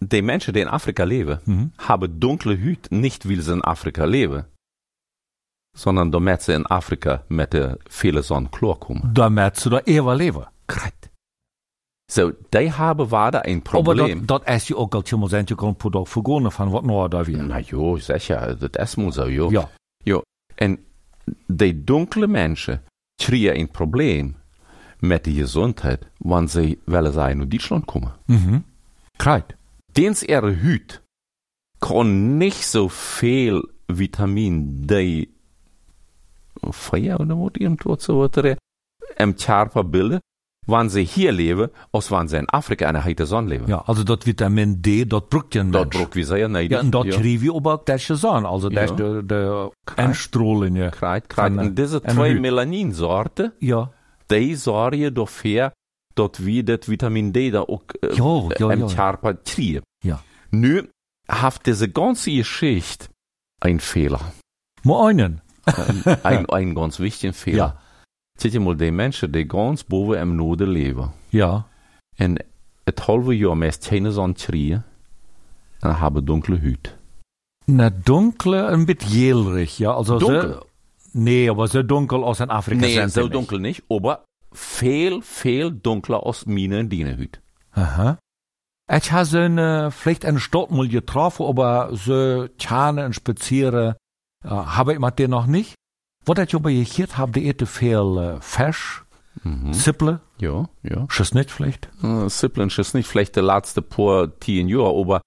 die 0.00 0.22
Menschen, 0.22 0.54
die 0.54 0.60
in 0.62 0.68
Afrika 0.68 1.04
leben, 1.04 1.40
Mhm. 1.44 1.72
haben 1.78 2.18
dunkle 2.20 2.56
Hüt 2.56 2.86
nicht, 2.90 3.28
weil 3.28 3.40
sie 3.42 3.52
in 3.52 3.62
Afrika 3.64 4.04
leben, 4.06 4.44
sondern 5.76 6.10
da 6.10 6.18
met 6.20 6.42
ze 6.42 6.52
in 6.54 6.64
Afrika 6.66 7.22
met 7.28 7.50
de 7.50 7.78
vele 7.88 8.22
zon 8.22 8.48
klarkommen. 8.48 9.12
Da 9.12 9.28
merkst 9.28 9.64
du 9.64 9.70
da 9.70 9.80
ewer 9.84 10.16
leven. 10.16 10.48
Krijt. 10.66 10.94
So, 12.12 12.32
die 12.50 12.70
haben 12.72 13.08
waard 13.10 13.34
een 13.46 13.62
Aber 13.64 13.82
probleem. 13.82 14.26
dat, 14.26 14.46
dat 14.46 14.54
is 14.54 14.66
je 14.66 14.76
ook 14.76 14.94
al 14.94 15.02
tjemel 15.02 15.28
zijn, 15.28 15.44
je 15.46 15.54
kan 15.54 15.76
product 15.76 16.08
vergonnen 16.08 16.52
van 16.52 16.70
wat 16.70 16.84
nou 16.84 17.08
daar 17.08 17.24
weer. 17.24 17.44
Na 17.44 17.60
jo, 17.64 17.96
zeg 17.96 18.26
ja, 18.26 18.54
dat 18.54 18.78
is 18.78 18.94
moet 18.94 19.14
zo. 19.14 19.28
Ja. 19.28 19.70
Jo, 20.04 20.22
en 20.54 20.78
die 21.46 21.84
dunkle 21.84 22.26
mensen 22.26 22.82
kregen 23.14 23.58
een 23.58 23.70
probleem 23.70 24.36
met 24.98 25.24
de 25.24 25.32
gezondheid, 25.32 26.06
wanneer 26.18 26.48
ze 26.48 26.78
wel 26.84 27.06
eens 27.06 27.14
naar 27.14 27.48
Duitsland 27.48 27.84
komen. 27.84 28.12
Mhm. 28.26 28.58
Krijt. 29.16 29.54
Dens 29.92 30.22
ihre 30.22 30.52
Hüt 30.62 31.02
kann 31.78 32.36
nicht 32.38 32.64
so 32.64 32.88
viel 32.88 33.68
Vitamin 33.86 34.86
D 34.86 34.92
Feuer 36.70 37.20
oder 37.20 37.36
was 37.36 37.52
irgendwo 37.54 37.96
so 37.98 38.18
was 38.18 38.56
im 39.16 39.36
Körper 39.36 39.84
bilden, 39.84 40.20
wann 40.66 40.88
sie 40.88 41.04
hier 41.04 41.32
leben, 41.32 41.68
als 41.92 42.10
wann 42.10 42.28
sie 42.28 42.36
in 42.38 42.48
Afrika 42.50 42.86
eine 42.88 43.04
heite 43.04 43.26
Sonne 43.26 43.48
leben. 43.48 43.68
Ja, 43.68 43.82
also 43.86 44.02
dat 44.04 44.24
vitamin 44.26 44.82
D, 44.82 45.04
dat 45.08 45.28
brukt 45.28 45.54
je 45.54 45.60
Dort 45.64 45.72
Mensch. 45.72 45.96
braucht 45.96 46.14
wie 46.14 46.48
neidig. 46.48 46.82
Ja, 46.82 46.90
dat 46.90 47.04
ja. 47.04 47.12
schreef 47.12 47.42
je 47.42 47.52
op 47.52 47.66
ook 47.66 47.86
dat 47.86 48.02
je 48.02 48.14
zon. 48.16 48.44
Also 48.44 48.68
dat 48.68 48.82
is 48.84 48.90
Ja. 48.90 48.96
de, 48.96 49.22
de 49.26 49.70
Einstrahlung. 49.96 50.90
Kreit, 50.90 51.28
kreit. 51.28 51.52
Und 51.56 51.74
diese 51.78 52.02
zwei. 52.02 52.34
Melaninsorten, 52.34 53.52
Ja. 53.60 53.90
die 54.30 54.54
sorgen 54.56 55.14
dafür, 55.14 55.72
dass 56.14 56.44
wir 56.44 56.64
das 56.64 56.88
Vitamin 56.88 57.32
D 57.32 57.50
da 57.50 57.60
auch 57.62 57.82
äh, 58.02 58.14
Ja, 58.14 58.48
ja, 58.58 58.72
im 58.72 58.80
ja. 58.88 58.94
Körper 58.94 59.34
kriegen. 59.34 59.82
Ja. 60.02 60.20
Nu, 60.50 60.82
hat 61.28 61.66
diese 61.66 61.88
ganze 61.88 62.30
Geschichte 62.30 63.08
einen 63.60 63.80
Fehler. 63.80 64.20
Maar 64.82 65.06
einen. 65.08 65.40
ein, 65.64 66.04
ein, 66.22 66.46
ein 66.50 66.74
ganz 66.74 66.98
wichtiger 67.00 67.32
Fehler. 67.32 67.56
Ja. 67.56 67.80
Zit 68.36 68.52
je 68.52 68.60
mal 68.60 68.76
die 68.76 68.92
mensen 68.92 69.30
die 69.30 69.44
ganz 69.48 69.84
boven 69.84 70.18
im 70.18 70.34
Noorden 70.34 70.68
leven. 70.68 71.12
Ja. 71.28 71.66
En 72.16 72.36
het 72.84 73.00
halve 73.00 73.36
jaar 73.36 73.56
meest 73.56 73.86
geen 73.86 74.12
zon 74.12 74.32
kregen. 74.32 74.84
En 75.80 75.96
hebben 75.96 76.24
dunkle 76.24 76.58
huid. 76.58 76.96
Na 77.64 77.90
dunkle, 78.02 78.56
een 78.56 78.84
beetje 78.84 79.08
jelrig, 79.26 79.76
ja. 79.76 79.90
Also 79.90 80.18
Dunkel? 80.18 80.52
So, 80.52 80.66
nee, 81.12 81.50
aber 81.50 81.68
so 81.68 81.82
dunkel 81.86 82.24
als 82.24 82.40
in 82.40 82.48
Afrika 82.50 82.80
Nee, 82.80 82.98
nicht. 82.98 83.32
dunkel 83.32 83.58
niet. 83.58 83.82
Aber 83.88 84.20
veel, 84.50 85.20
veel 85.22 85.80
dunkler 85.80 86.20
als 86.22 86.44
meine 86.44 86.86
huid. 87.16 87.40
Aha. 87.70 88.18
Ich 88.92 89.10
habe 89.10 89.24
so 89.24 89.38
eine, 89.38 89.90
vielleicht 89.90 90.24
eine 90.24 90.38
Stadt 90.38 90.70
mal 90.70 90.88
getroffen, 90.88 91.46
aber 91.46 91.88
so 91.96 92.46
Tjane 92.56 93.04
und 93.04 93.14
Spazieren 93.14 93.94
äh, 94.44 94.48
habe 94.48 94.92
ich 94.92 94.98
mit 95.00 95.18
dir 95.18 95.28
noch 95.28 95.46
nicht. 95.46 95.74
Was 96.26 96.38
ich 96.38 96.54
aber 96.54 96.70
gehört 96.70 97.18
habe, 97.18 97.32
die 97.32 97.46
eten 97.46 97.66
viel 97.66 98.18
äh, 98.18 98.40
Fisch, 98.40 99.06
Mhm. 99.42 99.72
Zipple, 99.72 100.20
Ja, 100.38 100.68
ja. 100.82 101.06
Schiss 101.08 101.34
nicht 101.34 101.50
vielleicht. 101.50 101.88
Uh, 102.02 102.28
Sippeln 102.28 102.68
ist 102.68 102.94
nicht 102.94 103.06
vielleicht 103.06 103.36
der 103.36 103.42
letzte 103.42 103.82
paar 103.82 104.38
tien 104.40 104.68
jaar, 104.68 104.94
aber 104.94 105.20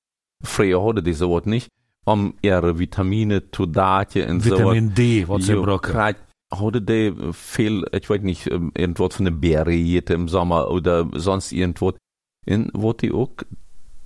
früher 0.43 0.83
hatte 0.83 1.03
die 1.03 1.13
sowas 1.13 1.45
nicht. 1.45 1.69
Um 2.05 2.33
ihre 2.41 2.79
Vitamine 2.79 3.51
zu 3.51 3.65
daten 3.65 4.29
und 4.29 4.39
so. 4.41 4.51
Vitamin 4.51 4.93
D, 4.93 5.27
was 5.27 5.45
sie 5.45 5.53
Jo, 5.53 5.63
brauchen. 5.63 6.15
Hadden 6.51 6.83
die 6.83 7.13
veel, 7.31 7.85
ik 7.91 8.07
weet 8.07 8.23
niet, 8.23 8.49
um, 8.51 8.71
irgendwas 8.73 9.15
von 9.15 9.25
den 9.25 9.39
Beeren 9.39 10.01
im 10.07 10.27
Sommer 10.27 10.71
oder 10.71 11.07
sonst 11.13 11.51
irgendwas. 11.51 11.93
Und 12.47 12.71
wat 12.73 13.01
die 13.03 13.11
auch 13.11 13.29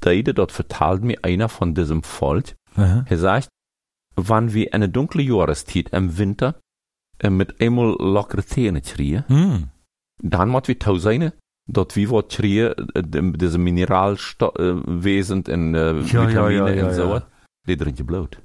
deide, 0.02 0.34
dort 0.34 0.52
vertalt 0.52 1.04
mir 1.04 1.18
einer 1.24 1.48
von 1.48 1.74
diesem 1.74 2.04
Volk. 2.04 2.56
Er 2.76 3.18
sagt, 3.18 3.48
wann 4.18 4.54
wir 4.54 4.74
eine 4.74 4.90
dunkle 4.90 5.24
Jahreszeit 5.24 5.90
im 5.94 6.18
Winter 6.18 6.50
äh, 6.50 6.63
mit 7.30 7.60
einmal 7.62 7.96
lockere 8.00 8.46
Zähne 8.46 8.82
kriegen, 8.82 9.24
Hm. 9.28 9.70
dann 10.22 10.50
muss 10.50 10.68
wir 10.68 10.78
tau 10.80 10.98
sein, 10.98 11.32
dort 11.70 11.96
wie 11.96 12.10
wat 12.10 12.30
kriegen, 12.30 12.74
äh, 12.96 13.04
dem- 13.04 13.38
diese 13.38 13.58
Mineralwesen 13.58 15.44
und 15.44 15.76
äh, 15.76 15.92
Ja, 15.94 15.94
ja, 15.94 16.28
Vitamine 16.30 16.56
ja, 16.56 16.84
und 16.84 16.90
ja, 16.90 16.94
so 16.94 17.04
ja. 17.04 17.10
was, 17.12 17.24
die 17.68 17.78
trinken 17.78 18.06
Blut. 18.06 18.38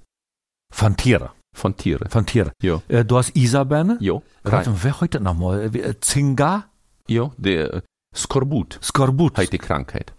Von 0.73 0.97
Tieren. 0.97 1.29
Von 1.57 1.77
Tieren. 1.77 2.09
Von 2.11 2.27
Tieren. 2.27 2.53
Ja. 2.63 2.81
Äh, 2.89 3.05
du 3.05 3.17
hast 3.17 3.35
Isabelle. 3.35 3.97
Jo, 4.01 4.23
Warte, 4.45 4.73
wer 4.83 5.01
heute 5.01 5.21
nochmal? 5.21 5.71
Zinga? 6.01 6.67
ja, 7.09 7.31
der 7.39 7.83
Skorbut 8.15 8.79
Skorbut. 8.83 9.37
heißt 9.39 9.53
die 9.53 9.59
Krankheit. 9.59 10.13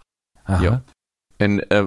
Aha. 0.44 0.62
Ja. 0.62 0.82
En 1.38 1.60
äh, 1.70 1.86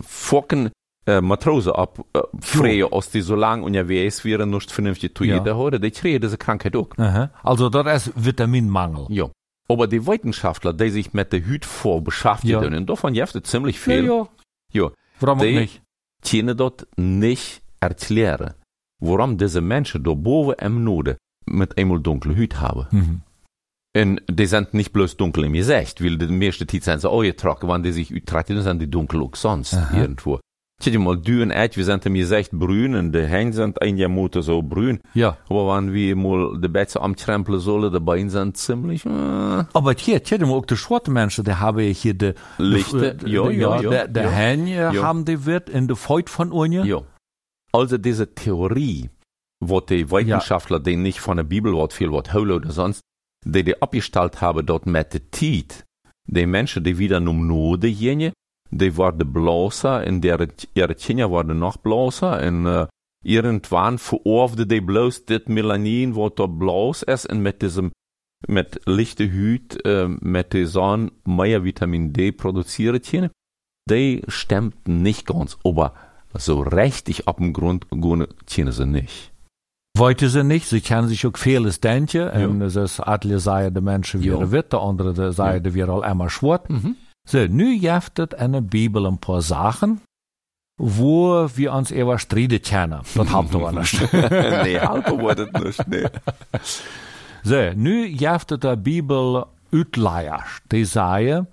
fokken 0.00 0.70
äh, 1.06 1.20
Matrosen 1.20 1.72
ab, 1.72 1.98
äh, 2.14 2.20
freien, 2.40 2.92
als 2.92 3.10
die 3.10 3.20
so 3.22 3.34
lang 3.34 3.62
unterwegs 3.64 4.24
wären, 4.24 4.50
nicht 4.50 4.70
vernünftig 4.70 5.16
zu 5.16 5.24
Ja. 5.24 5.38
jeder 5.38 5.56
horen, 5.56 5.80
die 5.82 5.90
kriegen 5.90 6.20
diese 6.20 6.38
Krankheit 6.38 6.76
auch. 6.76 6.88
Aha. 6.96 7.30
Also 7.42 7.68
das 7.68 8.06
ist 8.08 8.24
Vitaminmangel. 8.24 9.06
Ja. 9.08 9.28
Aber 9.68 9.86
die 9.86 10.06
Wissenschaftler, 10.06 10.72
die 10.72 10.90
sich 10.90 11.12
mit 11.12 11.32
der 11.32 11.44
Hüt 11.44 11.64
vor 11.64 12.02
beschäftigen, 12.02 12.72
Ja. 12.72 12.78
und 12.78 12.86
davon 12.88 13.12
gibt 13.14 13.34
es 13.34 13.42
ziemlich 13.50 13.76
Ja, 13.76 13.82
viel, 13.82 14.06
ja. 14.06 14.28
Ja. 14.72 14.90
Warum 15.20 15.38
auch 15.38 15.42
Die- 15.42 15.54
nicht? 15.56 15.82
können 16.28 16.56
dort 16.56 16.86
nicht 16.96 17.62
erklären, 17.80 18.54
warum 19.00 19.38
diese 19.38 19.60
Menschen 19.60 20.04
da 20.04 20.14
boven 20.14 20.54
im 20.60 20.84
Norden 20.84 21.16
mit 21.46 21.76
einmal 21.78 21.98
dunkle 22.00 22.36
Hüt 22.36 22.60
haben. 22.60 22.86
Mhm. 22.92 23.20
Und 23.94 24.22
die 24.30 24.46
sind 24.46 24.72
nicht 24.72 24.92
bloß 24.92 25.16
dunkel 25.16 25.44
im 25.44 25.52
Gesicht, 25.52 26.02
weil 26.02 26.16
die 26.16 26.26
meiste 26.28 26.66
Zeit 26.66 26.84
sind 26.84 27.00
sie 27.00 27.10
auch 27.10 27.22
getrocknet, 27.22 27.70
wenn 27.70 27.82
die 27.82 27.92
sich 27.92 28.14
utretten, 28.14 28.54
dann 28.56 28.64
sind 28.64 28.78
die 28.80 28.90
dunkel 28.90 29.20
auch 29.22 29.34
sonst 29.36 29.74
Aha. 29.74 29.98
irgendwo. 30.00 30.38
Tja, 30.82 30.98
mal, 30.98 31.16
du 31.16 31.42
und 31.42 31.52
ich, 31.52 31.76
wir 31.76 31.84
sind 31.84 32.04
im 32.06 32.14
Gesicht 32.14 32.50
brün 32.50 32.96
und 32.96 33.12
die 33.12 33.24
Hände 33.24 33.52
sind 33.52 33.80
ein 33.80 33.96
Jahr 33.96 34.08
Mutter 34.08 34.42
so 34.42 34.62
brün. 34.62 34.98
Ja. 35.14 35.36
Aber 35.48 35.76
wenn 35.76 35.92
wir 35.92 36.16
mal 36.16 36.58
die 36.60 36.66
Betze 36.66 37.00
am 37.00 37.14
Krempeln 37.14 37.60
sollen, 37.60 37.92
die 37.92 38.00
Beine 38.00 38.28
sind 38.28 38.56
ziemlich, 38.56 39.06
äh, 39.06 39.08
Aber 39.08 39.94
hier, 39.96 40.20
hier 40.24 40.40
wir 40.40 40.48
auch 40.48 40.66
die 40.66 40.76
schwarze 40.76 41.12
Menschen, 41.12 41.44
die 41.44 41.54
haben 41.54 41.78
hier 41.78 42.14
die, 42.14 42.32
Lichte, 42.58 43.14
die, 43.14 43.30
ja, 43.30 43.48
ja, 43.48 43.80
ja, 43.80 44.06
ja. 44.12 44.30
Hände 44.30 44.72
Ja. 44.72 45.02
haben 45.04 45.24
die 45.24 45.46
wird 45.46 45.70
in 45.70 45.86
der 45.86 45.94
Feut 45.96 46.28
von 46.28 46.50
Unje. 46.50 46.84
ja. 46.84 47.00
Also 47.72 47.96
diese 47.96 48.34
Theorie, 48.34 49.08
wo 49.60 49.80
die 49.80 50.10
Wissenschaftler, 50.10 50.80
die 50.80 50.96
nicht 50.96 51.20
von 51.20 51.36
der 51.36 51.44
Bibel 51.44 51.72
was 51.74 51.94
viel 51.94 52.10
was 52.10 52.34
holen 52.34 52.50
oder 52.50 52.72
sonst, 52.72 53.02
die 53.46 53.62
die 53.62 53.80
abgestellt 53.80 54.40
haben 54.40 54.66
dort 54.66 54.86
mit 54.86 55.14
der 55.14 55.30
Zeit, 55.30 55.84
die 56.26 56.44
Menschen, 56.44 56.82
die 56.82 56.98
wieder 56.98 57.18
um 57.18 57.46
Norden 57.46 57.96
gingen, 57.96 58.32
die 58.72 58.96
waren 58.96 59.18
bloßer, 59.32 60.04
und 60.06 60.22
der, 60.22 60.48
ihre 60.74 60.94
Kinder 60.94 61.30
waren 61.30 61.58
noch 61.58 61.76
bloßer, 61.76 62.46
und 62.46 62.66
äh, 62.66 62.86
irgendwann 63.24 63.98
verorfte 63.98 64.66
die 64.66 64.80
bloß 64.80 65.26
das 65.26 65.42
Melanin, 65.46 66.16
was 66.16 66.32
da 66.36 66.46
bloß 66.46 67.02
ist, 67.04 67.30
und 67.30 67.42
mit 67.42 67.62
diesem, 67.62 67.92
mit 68.48 68.80
lichte 68.86 69.30
Hüt, 69.30 69.84
äh, 69.84 70.08
mit 70.08 70.52
der 70.54 70.66
Sonne 70.66 71.12
mehr 71.24 71.62
Vitamin 71.64 72.12
D 72.12 72.32
produziert 72.32 73.08
können. 73.08 73.30
Die 73.90 74.22
stimmt 74.28 74.88
nicht 74.88 75.26
ganz, 75.26 75.58
aber 75.64 75.94
so 76.34 76.60
richtig 76.60 77.28
ab 77.28 77.36
dem 77.36 77.52
Grund 77.52 77.86
gehen 77.90 78.72
sie 78.72 78.86
nicht. 78.86 79.32
Wollte 79.98 80.30
sie 80.30 80.42
nicht, 80.42 80.66
sie 80.66 80.80
kennen 80.80 81.06
sich 81.08 81.26
auch 81.26 81.36
vieles 81.36 81.80
denken, 81.80 82.30
und 82.48 82.62
es 82.62 82.76
ist 82.76 83.00
alle 83.00 83.38
sagen, 83.38 83.74
die 83.74 83.80
Menschen 83.82 84.22
Ja. 84.22 84.38
wären 84.38 84.50
wit, 84.52 84.72
der 84.72 84.80
andere 84.80 85.32
sagen, 85.34 85.62
die 85.62 85.74
wären 85.74 85.90
all 85.90 86.02
einmal 86.04 86.30
schwarz. 86.30 86.66
Mhm. 86.70 86.96
So, 87.24 87.46
nu 87.48 87.74
es 87.76 88.10
in 88.38 88.52
der 88.52 88.60
Bibel 88.60 89.06
ein 89.06 89.18
paar 89.18 89.42
Sachen, 89.42 90.00
wo 90.78 91.48
wir 91.54 91.72
uns 91.72 91.90
eher 91.90 92.18
streiten 92.18 92.60
kennen. 92.62 93.00
Das 93.14 93.32
habt 93.32 93.54
ihr 93.54 93.72
nicht. 93.72 94.12
nee, 94.12 94.78
halten 94.80 95.20
wordt 95.20 95.38
het 95.38 95.52
niet. 95.64 95.86
Nee. 95.88 96.06
So, 97.44 97.72
nu 97.74 98.12
es 98.12 98.46
der 98.46 98.76
Bibel 98.76 99.46
Utleiers, 99.72 100.60
die 100.70 100.84
sagen, 100.84 101.46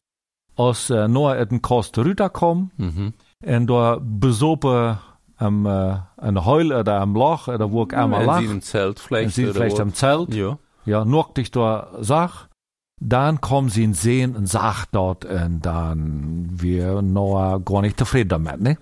als 0.55 0.89
äh, 0.89 1.07
nur 1.07 1.37
in 1.37 1.61
Kost 1.61 1.97
rüberkommen, 1.97 2.71
Mhm. 2.77 3.13
en 3.41 3.65
door 3.65 4.01
bezopen 4.01 4.97
am 5.37 5.65
äh, 5.65 5.95
een 6.17 6.43
Heul 6.45 6.73
oder 6.73 6.99
am 6.99 7.13
Loch 7.15 7.47
oder 7.47 7.71
wo 7.71 7.83
ich 7.85 7.95
einmal 7.95 8.25
lach, 8.25 8.39
zien 8.39 8.49
een 8.49 8.61
zelt 8.61 8.99
vielleicht. 8.99 9.35
sie 9.35 9.45
vielleicht 9.53 9.79
am 9.79 9.93
Zelt, 9.93 10.33
Ja. 10.33 10.57
ja, 10.85 11.05
noch 11.05 11.33
dich 11.33 11.49
da 11.51 11.87
sag, 12.01 12.48
dann 12.99 13.41
kommen 13.41 13.69
sie 13.69 13.83
in 13.83 13.93
Sehen 13.93 14.35
und 14.35 14.47
sagt 14.47 14.89
dort, 14.93 15.25
und 15.25 15.61
dann 15.61 16.47
wir 16.51 17.01
noch 17.01 17.59
gar 17.63 17.81
nicht 17.81 17.97
zufrieden 17.97 18.29
damit, 18.29 18.61
ne? 18.61 18.77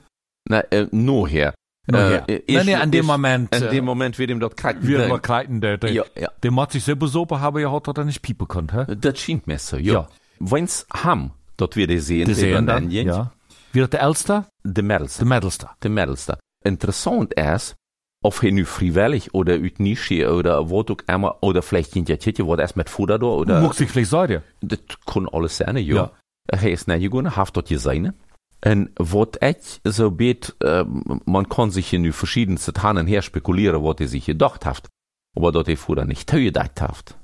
Nou, 0.50 0.62
äh, 0.72 0.88
nur 0.92 1.28
her. 1.28 1.54
Nur 1.90 2.02
Äh, 2.02 2.10
her. 2.10 2.30
ist- 2.30 2.48
nee, 2.48 2.64
nee, 2.66 2.76
an 2.76 2.92
dem 2.92 3.06
Moment, 3.06 3.56
In 3.56 3.64
äh, 3.64 3.70
dem 3.70 3.86
Moment 3.86 4.18
wird 4.20 4.30
ihm 4.30 4.40
dort 4.40 4.58
kalt. 4.58 4.78
wir 4.82 5.08
wir 5.08 5.20
kleiden 5.20 5.62
der, 5.62 5.78
der, 5.78 5.92
Ja, 5.92 6.04
ja. 6.20 6.30
der 6.44 6.56
hat 6.56 6.72
sich 6.72 6.84
selber 6.84 7.02
besopen 7.08 7.40
haben, 7.40 7.60
ja, 7.60 7.72
hat 7.72 7.98
er 7.98 8.04
nicht 8.06 8.22
piepen 8.22 8.48
können, 8.48 8.70
hä? 8.72 8.96
Das 8.96 9.20
scheint 9.20 9.48
mir 9.48 9.60
so, 9.60 9.78
ja. 9.78 9.94
Ja. 9.94 10.08
Wenn's 10.40 10.86
ham, 10.94 11.32
dort 11.58 11.76
wir 11.76 11.88
die 11.88 12.00
sehen, 12.00 12.34
sehen 12.34 12.66
dann, 12.68 12.92
ja. 12.92 13.32
Wird 13.74 13.94
der 13.94 14.02
Älster, 14.02 14.48
De 14.64 14.84
middelste. 14.84 15.20
der 15.26 15.28
Mittelste. 15.28 15.70
de 15.84 15.90
middelste. 15.92 16.38
Interessant 16.64 17.34
ist, 17.34 17.76
of 18.22 18.40
hij 18.40 18.52
nu 18.52 18.66
vrijwillig 18.66 19.28
oder 19.32 19.62
uit 19.62 19.80
Nische 19.80 20.34
oder 20.34 20.68
wat 20.70 20.90
ook 20.90 21.04
immer, 21.06 21.36
oder 21.40 21.62
vielleicht 21.62 21.96
ein 21.96 22.06
Jahrtje, 22.06 22.46
wat 22.46 22.60
erst 22.60 22.76
mit 22.76 22.90
Futter 22.90 23.20
da, 23.20 23.26
oder, 23.26 23.62
Muss 23.62 23.80
ich 23.80 23.90
vielleicht 23.90 24.10
sagen, 24.10 24.42
das 24.62 24.80
kann 25.06 25.30
alles 25.30 25.58
sein, 25.58 25.78
ja. 25.78 25.96
Ja. 25.96 26.12
Hij 26.46 26.72
is 26.72 26.86
naar 26.86 27.00
gegaan, 27.00 27.32
heeft 27.32 27.54
dat 27.54 27.68
gezien, 27.68 28.14
En 28.60 28.92
wat 28.96 29.38
so 29.84 30.12
bet, 30.12 30.56
äh, 30.64 30.84
man 31.26 31.48
kann 31.48 31.72
sich 31.72 31.94
in 31.94 32.04
die 32.04 32.12
verschiedenste 32.12 32.74
Tannen 32.74 33.08
her 33.08 33.22
spekulieren, 33.22 33.84
was 33.84 34.00
er 34.00 34.08
sich 34.08 34.26
gedacht 34.26 34.66
hat. 34.66 34.88
Aber 35.36 35.52
dort 35.52 35.68
er 35.68 35.78
vorher 35.78 36.06
nicht 36.06 36.32
gedacht 36.32 36.82
hat. 36.82 37.16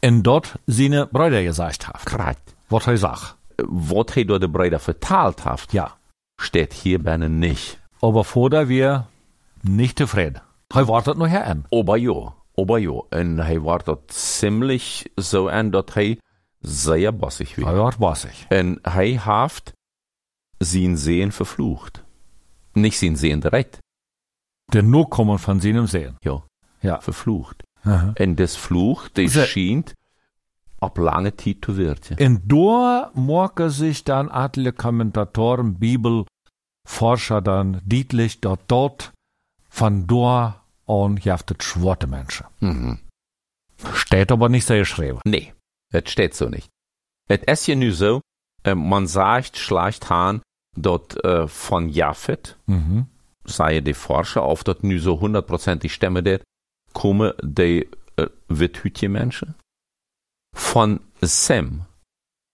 En 0.00 0.22
dort 0.22 0.58
seine 0.66 1.06
Brüder 1.06 1.42
gesagt 1.42 1.88
hat. 1.88 2.04
Korrekt. 2.04 2.54
Was 2.68 2.86
er 2.86 2.98
sagt. 2.98 3.36
Was 3.56 4.16
er 4.16 4.24
dort 4.26 4.42
de 4.42 4.48
Brüder 4.48 4.78
vertalt 4.78 5.44
hat, 5.46 5.72
Ja. 5.72 5.96
steht 6.38 6.74
hier 6.74 6.98
binnen 6.98 7.38
nicht. 7.38 7.78
Aber 8.02 8.24
vorder 8.24 8.68
wir 8.68 9.06
nicht 9.64 9.98
zufrieden. 9.98 10.40
Er 10.74 10.88
wartet 10.88 11.16
noch 11.18 11.28
her 11.28 11.46
an. 11.46 11.66
Aber 11.72 11.96
ja, 11.96 12.34
aber 12.56 12.78
ja. 12.78 13.00
En 13.10 13.38
hij 13.38 13.60
war 13.62 13.78
dort 13.84 14.10
ziemlich 14.12 15.10
so 15.16 15.48
an, 15.48 15.70
dat 15.70 15.94
hij 15.94 16.18
sehr 16.60 17.12
bossig 17.12 17.56
Er 17.58 17.64
war. 17.64 17.74
wird 17.74 17.98
bossig. 17.98 18.46
En 18.48 18.78
hij 18.82 19.18
haft 19.18 19.72
sein 20.58 20.96
Sehen 20.96 21.30
verflucht. 21.32 22.02
Nicht 22.74 22.98
sein 22.98 23.16
Sehen 23.16 23.40
direkt, 23.40 23.78
Der 24.72 24.82
nur 24.82 25.08
kommen 25.10 25.38
von 25.38 25.60
seinem 25.60 25.86
Sehen. 25.86 26.16
ja, 26.22 26.42
Ja. 26.80 27.00
verflucht. 27.00 27.62
Aha. 27.84 28.12
En 28.16 28.34
das 28.36 28.56
Fluch, 28.56 29.08
das 29.10 29.32
Ze- 29.32 29.46
schient 29.46 29.94
ab 30.80 30.98
lange 30.98 31.36
Zeit 31.36 31.58
zu 31.64 31.76
werden. 31.76 32.16
En 32.18 32.40
door 32.48 33.10
maken 33.14 33.70
sich 33.70 34.04
dann 34.04 34.28
alle 34.30 34.72
Kommentatoren, 34.72 35.78
Bibelforscher 35.78 37.42
dann 37.42 37.80
deutlich, 37.84 38.40
dass 38.40 38.58
dort 38.66 39.12
von 39.74 40.06
dort 40.06 40.54
an 40.86 41.16
jaftet 41.16 41.62
schwarte 41.64 42.06
Menschen. 42.06 42.46
Mhm. 42.60 42.98
Steht 43.94 44.30
aber 44.30 44.48
nicht 44.48 44.66
sehr 44.66 44.78
geschrieben. 44.78 45.18
Nee, 45.24 45.52
das 45.90 46.10
steht 46.10 46.34
so 46.34 46.48
nicht. 46.48 46.68
Es 47.28 47.40
ist 47.46 47.66
ja 47.66 47.74
nu 47.74 47.90
so, 47.90 48.20
äh, 48.64 48.74
man 48.74 49.06
sagt 49.06 49.56
schleicht 49.56 50.10
han, 50.10 50.42
dort 50.76 51.22
äh, 51.24 51.48
von 51.48 51.88
Japhet, 51.88 52.56
Mhm. 52.66 53.06
sei 53.44 53.80
die 53.80 53.94
Forscher, 53.94 54.42
auf 54.42 54.62
dort 54.64 54.84
nu 54.84 54.98
so 54.98 55.20
hundertprozentig 55.20 55.92
Stämme 55.92 56.22
der, 56.22 56.40
kommen 56.92 57.32
die 57.42 57.88
äh, 58.16 58.28
Withütje 58.48 59.08
Menschen. 59.08 59.54
Von 60.54 61.00
Sem 61.20 61.82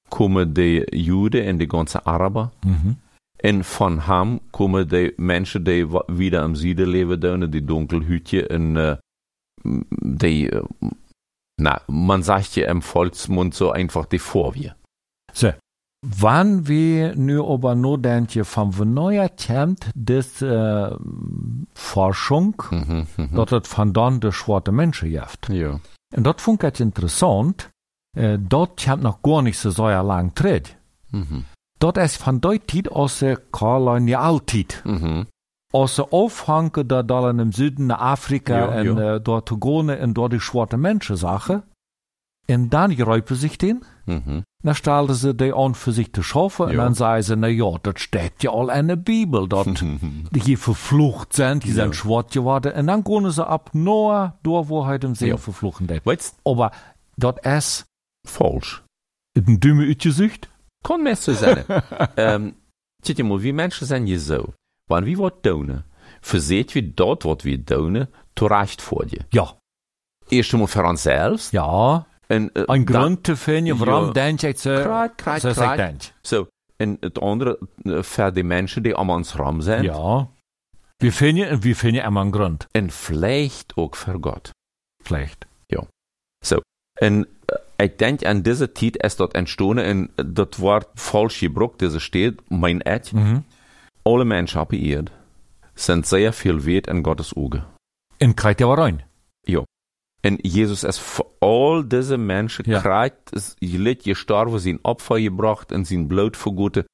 kommen 0.09 0.55
die 0.55 0.87
Juden 0.93 1.47
und 1.49 1.59
die 1.59 1.69
ganze 1.69 2.07
Araber. 2.07 2.53
Mhm. 2.65 2.97
En 3.43 3.65
van 3.65 4.01
hem 4.01 4.41
komen 4.51 4.89
de 4.89 5.13
mensen 5.17 5.65
die 5.65 5.87
wieder 6.07 6.43
am 6.43 6.55
Süden 6.55 6.89
leven 6.89 7.21
doen, 7.21 7.51
die 7.51 7.65
Dunkelhütje 7.65 8.47
en 8.47 8.77
äh, 8.77 8.97
die, 10.03 10.51
äh, 10.51 10.63
na, 11.57 11.81
man 11.87 12.23
sagt 12.23 12.57
ja 12.57 12.69
im 12.69 12.83
Volksmund 12.83 13.55
so 13.55 13.71
einfach 13.71 14.07
die 14.07 14.19
Vorwehr. 14.19 14.77
So. 15.33 15.53
Wann 16.03 16.67
wir 16.67 17.15
nur 17.15 17.99
denken, 17.99 18.45
von 18.45 18.79
wo 18.79 18.85
neuer 18.85 19.29
kennt 19.29 19.91
des 19.95 20.41
äh, 20.41 20.91
Forschung, 21.75 22.63
Mhm, 22.71 23.07
mhm. 23.17 23.37
dass 23.37 23.53
es 23.53 23.69
von 23.69 23.93
dann 23.93 24.21
de 24.21 24.33
schwarze 24.33 24.73
Menschen 24.73 25.11
jaft. 25.11 25.51
Ja. 25.51 25.79
Und 26.17 26.25
das 26.25 26.43
fand 26.43 26.65
ich 26.65 26.81
interessant, 26.81 27.71
äh, 28.17 28.39
dort 28.39 28.83
kommt 28.83 29.03
noch 29.03 29.23
gar 29.23 29.43
nicht 29.43 29.59
so 29.59 29.71
sehr 29.71 30.03
lang 30.03 30.35
Tritt. 30.35 30.77
Mhm. 31.11 31.45
Dat 31.81 31.97
is 31.97 32.17
van 32.17 32.39
die 32.39 32.61
tijd 32.65 32.91
als 32.91 33.19
de 33.19 33.43
kolonialtijd. 33.51 34.81
Mhm. 34.85 35.23
Als 35.73 35.95
ze 35.95 36.09
afhangen 36.09 36.87
dat 36.87 37.09
dan 37.09 37.29
in 37.29 37.39
het 37.47 37.55
zuiden 37.55 37.87
naar 37.87 37.97
Afrika 37.97 38.57
Ja, 38.57 38.69
en 38.71 38.95
ja. 38.97 39.15
eh, 39.15 39.19
door 39.23 39.43
te 39.43 39.57
gaan 39.59 39.91
en 39.91 40.13
door 40.13 40.29
die 40.29 40.41
zwarte 40.41 40.77
mensen 40.77 41.17
zagen. 41.17 41.65
En 42.47 42.69
dan 42.69 42.95
geruipen 42.95 43.37
zich 43.37 43.57
den. 43.57 43.83
Mhm. 44.05 44.41
Dan 44.63 44.75
stelden 44.75 45.15
ze 45.17 45.35
die 45.35 45.55
aan 45.57 45.75
voor 45.75 45.93
zich 45.93 46.09
te 46.11 46.23
schaffen. 46.23 46.67
En 46.69 46.75
Ja. 46.75 46.83
dan 46.83 46.95
zeiden 46.95 47.25
ze, 47.25 47.35
nou 47.35 47.53
ja, 47.53 47.79
dat 47.81 47.99
staat 48.01 48.33
ja 48.37 48.51
al 48.51 48.71
in 48.73 48.87
de 48.87 48.99
Bibel. 48.99 49.47
Dat 49.49 49.65
die 50.31 50.43
hier 50.43 50.59
verflucht 50.59 51.35
zijn, 51.35 51.59
die 51.59 51.75
Ja. 51.75 51.93
zwart 51.93 52.33
geworden. 52.33 52.75
En 52.75 52.87
dan 52.87 53.01
gaan 53.07 53.33
ze 53.33 53.47
op 53.49 53.69
naar 53.73 54.35
door 54.43 54.65
waar 54.67 54.85
hij 54.87 54.97
hem 55.01 55.15
zeer 55.15 55.29
Ja. 55.29 55.39
verfluchen 55.39 55.87
deed. 55.87 56.01
Weißt 56.05 56.55
Maar 56.57 56.95
dat 57.15 57.45
is 57.47 57.85
falsch. 58.29 58.81
een 59.33 59.59
dumme 59.59 59.87
uitgezicht. 59.87 60.49
So 61.17 61.33
zit 63.03 63.17
je 63.17 63.25
mal, 63.25 63.41
wie 63.41 63.53
Menschen 63.53 63.87
sind 63.87 64.09
je 64.09 64.19
so. 64.19 64.53
Wann 64.89 65.05
wie 65.05 65.17
wat 65.17 65.43
doen, 65.43 65.83
verzeet 66.21 66.75
wie 66.75 66.93
dort 66.95 67.25
wat 67.25 67.45
wir 67.45 67.59
doen, 67.59 68.07
terecht 68.35 68.83
vor 68.83 69.05
dir. 69.07 69.25
Ja, 69.31 69.57
Eerst 70.29 70.53
einmal 70.53 70.69
für 70.69 70.85
uns 70.85 71.03
selbst. 71.03 71.53
ja. 71.53 72.07
En, 72.29 72.51
Een 72.53 72.85
dan- 72.85 72.87
grond 72.87 73.23
te 73.25 73.37
vinden 73.37 73.77
waarom 73.79 74.07
Ja. 74.07 74.13
denk 74.13 74.41
je 74.41 74.53
ze, 74.57 74.81
Kruid, 74.83 75.15
kruid, 75.17 75.41
zoals 75.41 75.57
ik 75.57 75.63
kruid. 75.63 75.79
denk. 75.79 76.01
So, 76.23 76.47
en 76.77 76.97
het 77.01 77.19
andere 77.21 77.59
für 78.03 78.31
die 78.33 78.45
Menschen, 78.45 78.83
die 78.83 78.95
am 78.95 79.11
uns 79.11 79.35
ram 79.37 79.61
sind. 79.61 79.85
Ja. 79.85 80.29
Wir 80.99 81.13
finden, 81.13 81.63
wir 81.63 81.75
finden 81.75 82.05
immer 82.05 82.21
einen 82.21 82.31
Grund. 82.33 82.67
En 82.73 82.91
vielleicht 82.91 83.77
ook 83.77 83.97
für 83.97 84.21
Gott. 84.21 84.51
Vielleicht. 85.03 85.47
En 87.01 87.25
äh, 87.47 87.55
ik 87.83 87.99
denk 87.99 88.25
aan 88.25 88.43
deze 88.43 88.73
tijd 88.73 89.03
is 89.03 89.17
dat 89.17 89.33
entstonden 89.33 89.85
en 89.85 90.11
dat 90.33 90.57
wordt 90.57 90.89
falsch 90.95 91.39
gebruikt, 91.39 91.79
deze 91.79 91.99
steht, 91.99 92.41
mein 92.49 92.83
et. 92.83 93.13
Mhm. 93.13 93.39
Alle 94.03 94.25
Menschen 94.25 94.61
op 94.61 94.71
de 94.71 94.79
Erde 94.79 95.11
sind 95.75 96.07
sehr 96.07 96.33
viel 96.33 96.61
wert 96.61 96.87
in 96.87 97.05
Gottes 97.05 97.33
Augen. 97.37 97.65
In 98.17 98.35
krijgt 98.35 98.59
ja 98.59 98.75
rein. 98.75 99.09
En 100.21 100.39
Jezus 100.41 100.85
is 100.85 100.99
voor 101.01 101.27
al 101.39 101.89
deze 101.89 102.17
mensen 102.17 102.65
Ja. 102.69 102.81
krijgt, 102.81 103.15
is 103.31 103.55
gelid 103.59 104.03
gestorven, 104.03 104.61
zijn 104.61 104.79
opfer 104.83 105.19
gebracht 105.19 105.73
en 105.73 105.85
zijn 105.85 106.07
bloed 106.07 106.37
vergoten. 106.37 106.85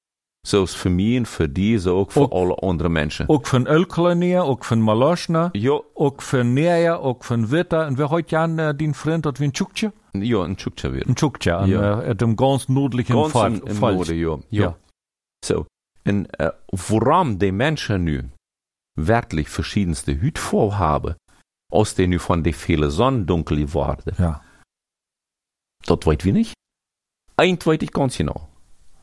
Zoals 0.47 0.77
voor 0.77 0.91
mij 0.91 1.17
en 1.17 1.27
voor 1.27 1.53
die, 1.53 1.79
zo 1.79 1.99
ook 1.99 2.13
voor 2.13 2.23
Ook- 2.23 2.33
alle 2.33 2.55
andere 2.55 2.89
mensen. 2.89 3.29
Ook 3.29 3.47
van 3.47 3.67
Ölkolonier, 3.69 4.39
ook 4.43 4.65
van 4.65 4.83
Maloschner, 4.83 5.49
Ja, 5.53 5.81
ook 5.95 6.23
van 6.23 6.53
Neja, 6.53 6.95
ook 6.95 7.25
van 7.25 7.47
Witter. 7.49 7.81
En 7.81 7.97
wer 7.97 8.09
heute 8.09 8.29
Jan 8.37 8.59
äh, 8.59 8.77
den 8.77 8.95
Freund 8.95 9.25
hat 9.25 9.39
wie 9.39 9.47
ein 9.47 9.53
Tschukje? 9.53 9.93
Ja, 10.23 10.39
een 10.45 10.57
Tschukcha 10.57 10.93
weer. 10.93 11.07
Ein 11.07 11.15
Tschukje, 11.17 11.57
an 11.57 11.69
Ja. 11.71 12.01
äh, 12.03 12.15
dem 12.15 12.37
ganz 12.37 12.69
nördlichen 12.69 13.15
Ganz 13.17 13.33
Fall. 13.33 13.55
im, 13.55 13.67
im. 13.67 13.79
Norden, 13.81 14.17
ja. 14.19 14.39
ja. 14.51 14.63
Ja. 14.63 14.77
So. 15.45 15.67
En 16.05 16.27
äh, 16.39 16.53
waarom 16.71 17.39
die 17.39 17.53
Menschen 17.53 18.05
nu 18.05 18.31
werkelijk 18.99 19.49
verschiedenste 19.49 20.21
Hütvorhaben, 20.21 21.11
haben, 21.11 21.17
aus 21.73 21.95
denen 21.95 22.11
nu 22.11 22.19
von 22.19 22.43
de 22.43 22.53
viele 22.53 22.91
Sonne 22.91 23.25
dunkel 23.25 23.57
geworden, 23.59 24.15
Ja. 24.19 24.41
dat 25.87 26.05
weet 26.07 26.25
wie 26.25 26.33
nicht. 26.33 26.55
Eins 27.37 27.67
ich 27.67 27.93
ganz 27.93 28.17
genau. 28.17 28.49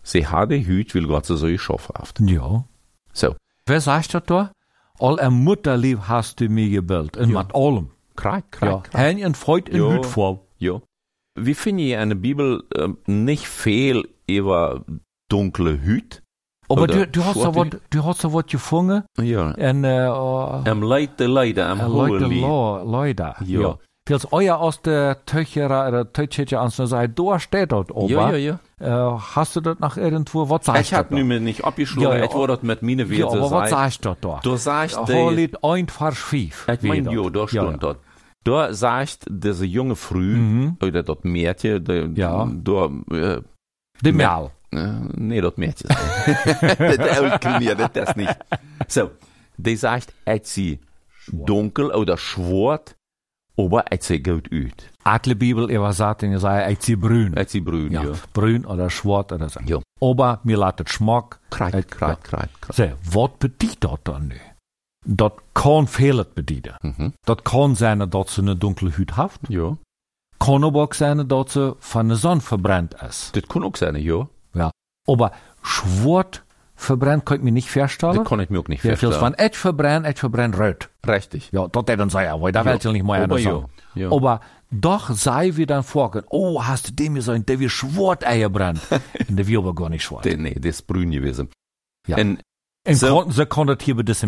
Sie 0.03 0.25
haben 0.27 0.49
die 0.49 0.65
Hüt, 0.65 0.95
weil 0.95 1.05
Gott 1.07 1.25
sie 1.25 1.37
so 1.37 1.47
geschaffen 1.47 1.95
hat. 1.95 2.19
Ja. 2.19 2.65
So. 3.13 3.35
Wer 3.65 3.79
sagt 3.81 4.13
das 4.13 4.23
da? 4.25 4.51
All 4.99 5.19
ein 5.19 5.33
Mutterlieb 5.33 5.99
hast 6.07 6.39
du 6.39 6.49
mir 6.49 6.69
gebildet. 6.69 7.17
Und 7.17 7.29
Ja. 7.29 7.43
mit 7.43 7.53
allem. 7.55 7.89
Kreid, 8.15 8.43
Ja. 8.43 8.57
kreid, 8.59 8.83
kreid. 8.85 8.93
Hein 9.01 9.19
en 9.19 9.35
Freud 9.35 9.69
in 9.71 9.77
Ja. 9.77 9.91
Hüt 9.93 10.05
vor. 10.05 10.39
Ja. 10.57 10.81
Wir 11.35 11.55
finden 11.55 11.79
ja 11.83 12.01
in 12.03 12.09
der 12.09 12.15
Bibel 12.15 12.63
ähm, 12.75 12.97
nicht 13.07 13.47
viel 13.47 14.07
über 14.27 14.81
dunkle 15.29 15.81
Hüt. 15.81 16.21
Aber 16.69 16.87
du, 16.87 17.05
du 17.07 17.23
hast 17.25 17.35
ja 17.35 17.41
schwarze 17.51 17.55
wat, 17.73 17.81
du 17.89 18.03
hast 18.05 18.23
ja 18.23 18.33
wat 18.33 18.47
gefunden. 18.47 19.03
Ja. 19.19 19.51
En, 19.53 19.83
äh, 19.83 20.07
oh, 20.09 20.61
Am 20.65 20.81
Leid 20.81 21.19
der 21.19 21.27
Leider, 21.27 21.67
am 21.67 21.79
Äh, 21.79 21.83
Hohelied. 21.83 22.41
Lo- 22.41 22.83
Leute. 22.83 23.33
Ja. 23.45 23.61
Ja. 23.61 23.77
Als 24.09 24.27
euer 24.33 24.57
aus 24.59 24.81
der 24.81 25.23
Töcherer 25.25 25.87
oder 25.87 26.11
Töchetje 26.11 26.59
ans 26.59 26.75
der 26.75 26.87
Seite, 26.87 27.13
da 27.13 27.39
steht 27.39 27.71
dort 27.71 27.89
oben. 27.91 28.11
Ja, 28.13 28.31
ja, 28.35 28.57
ja. 28.81 29.13
Äh, 29.15 29.17
hast 29.35 29.55
du 29.55 29.61
das 29.61 29.79
nach 29.79 29.95
irgendwo, 29.97 30.49
was 30.49 30.65
sagst 30.65 30.81
Ich 30.81 30.93
hab 30.93 31.07
du 31.09 31.15
nu 31.15 31.21
da? 31.21 31.25
mir 31.27 31.39
nicht 31.39 31.63
abgeschlagen, 31.63 32.09
Ja, 32.11 32.17
ja, 32.17 32.25
ich 32.25 32.33
wurde 32.33 32.59
mit 32.63 32.81
meine 32.81 33.03
Ja, 33.03 33.09
Werte 33.09 33.37
aber 33.41 33.51
was 33.51 33.69
sagst 33.69 34.03
du 34.05 34.15
da? 34.19 34.39
Du 34.43 34.55
sagst, 34.57 34.97
Da 34.97 35.03
der, 35.05 35.31
liegt 35.31 35.63
einfach 35.63 36.13
schief. 36.15 36.67
ich 36.69 36.81
mein, 36.81 37.05
Wie 37.09 37.13
jo, 37.13 37.29
da 37.29 37.45
ja. 37.51 37.71
dort. 37.77 37.99
Da 38.43 38.73
sagt 38.73 39.25
diese 39.29 39.65
junge 39.65 39.95
Früh, 39.95 40.35
Mhm. 40.35 40.77
oder 40.81 41.03
dort 41.03 41.23
Mädchen, 41.25 41.83
der, 41.85 42.07
Ja. 42.13 42.45
da, 42.51 42.85
äh, 43.11 43.41
Mel. 44.11 44.49
Äh, 44.71 44.87
nee, 45.15 45.39
dat 45.41 45.57
Mädchen. 45.57 45.87
das 47.77 47.91
das 47.93 48.15
nicht. 48.15 48.35
So, 48.87 49.11
die 49.57 49.75
sagt, 49.75 50.13
et 50.25 50.45
sie 50.45 50.79
dunkel 51.31 51.91
oder 51.91 52.17
schwarz, 52.17 52.95
aber 53.57 53.91
et 53.91 54.03
sie 54.03 54.21
gut 54.21 54.49
uit. 54.51 54.89
Adle 55.03 55.35
Bibel, 55.35 55.69
ihr 55.69 55.93
sagt, 55.93 56.23
ihr 56.23 56.39
sagt, 56.39 56.71
ich 56.71 56.81
sie 56.81 56.95
brün. 56.95 57.37
Et 57.37 57.49
sie 57.49 57.61
brün, 57.61 57.91
Ja, 57.91 58.03
ja. 58.03 58.11
brün 58.33 58.65
oder 58.65 58.89
schwarz 58.89 59.31
oder 59.31 59.47
so. 59.49 59.59
Ja. 59.65 59.79
Aber 60.01 60.39
mir 60.43 60.57
lasst 60.57 60.81
es 60.81 60.89
Schmack. 60.91 61.39
Kreit, 61.49 61.89
kreit, 61.89 62.23
kreit, 62.23 62.49
kreit. 62.61 62.75
So, 62.75 62.91
was 63.13 63.31
bedient 63.39 63.83
das 63.83 63.99
dann 64.03 64.27
nu? 64.29 64.35
Dat 65.03 65.33
kan 65.51 65.87
veel 65.87 66.25
bedienen. 66.33 66.75
Mhm. 66.81 67.09
Dat 67.19 67.41
kan 67.41 67.75
zijn 67.75 68.09
dat 68.09 68.29
ze 68.29 68.41
een 68.41 68.59
donkere 68.59 68.91
huid 68.91 69.15
heeft. 69.15 69.39
Ja. 69.47 69.77
Kan 70.37 70.63
aber 70.63 70.81
ook 70.81 70.93
zijn 70.93 71.27
dat 71.27 71.51
ze 71.51 71.75
van 71.79 72.07
de 72.07 72.15
zon 72.15 72.41
verbrannt 72.41 72.95
is. 73.09 73.29
Das 73.31 73.43
kann 73.47 73.63
auch 73.63 73.77
sein, 73.77 73.95
ja. 73.95 74.27
Ja. 74.53 74.71
Aber 75.07 75.31
schwarz 75.61 76.41
verbrannt 76.75 77.25
kann 77.25 77.37
ich 77.37 77.43
mir 77.43 77.51
nicht 77.51 77.69
vorstellen. 77.69 78.15
Das 78.15 78.27
kann 78.27 78.39
ich 78.39 78.49
mir 78.49 78.59
auch 78.59 78.67
nicht 78.67 78.83
Ja, 78.83 78.95
vorstellen. 78.95 79.21
van 79.21 79.33
et 79.37 79.55
verbrannt, 79.55 80.05
et 80.05 80.19
verbrannt 80.19 80.57
rood. 80.57 80.89
Richtig. 81.07 81.49
Ja, 81.51 81.67
dat 81.67 81.87
deed 81.87 81.97
dan 81.97 82.09
zei 82.09 82.25
ja, 82.25 82.51
da 82.51 82.63
weet 82.65 82.83
je 82.83 82.91
nicht 82.91 83.05
mehr 83.05 83.15
aber 83.15 83.23
anders 83.23 83.43
ja. 83.43 83.51
sagen. 83.51 83.69
ja. 83.93 84.09
Aber 84.11 84.39
doch 84.69 85.09
sei 85.11 85.55
wir 85.55 85.65
dann 85.65 85.83
vorgehen, 85.83 86.25
oh, 86.29 86.63
hast 86.63 86.87
du 86.87 86.93
dem 86.93 87.15
gesagt, 87.15 87.47
der 87.47 87.59
wie 87.59 87.69
schwarz 87.69 88.23
Eier 88.25 88.49
brennt. 88.49 88.81
Und 89.29 89.35
der 89.37 89.47
wie 89.47 89.57
aber 89.57 89.73
gar 89.75 89.89
nicht 89.89 90.03
schwarz. 90.03 90.23
Der, 90.23 90.37
nee, 90.37 90.55
das 90.55 90.75
ist 90.75 90.87
brün 90.87 91.11
gewesen. 91.11 91.49
Ja. 92.07 92.17
En 92.17 92.39
En 92.83 92.95
Zo- 92.95 93.21
kon, 93.21 93.31
ze 93.31 93.45
kon 93.45 93.67
het 93.67 93.81
hier 93.81 93.95
bij 93.95 94.03
deze 94.03 94.27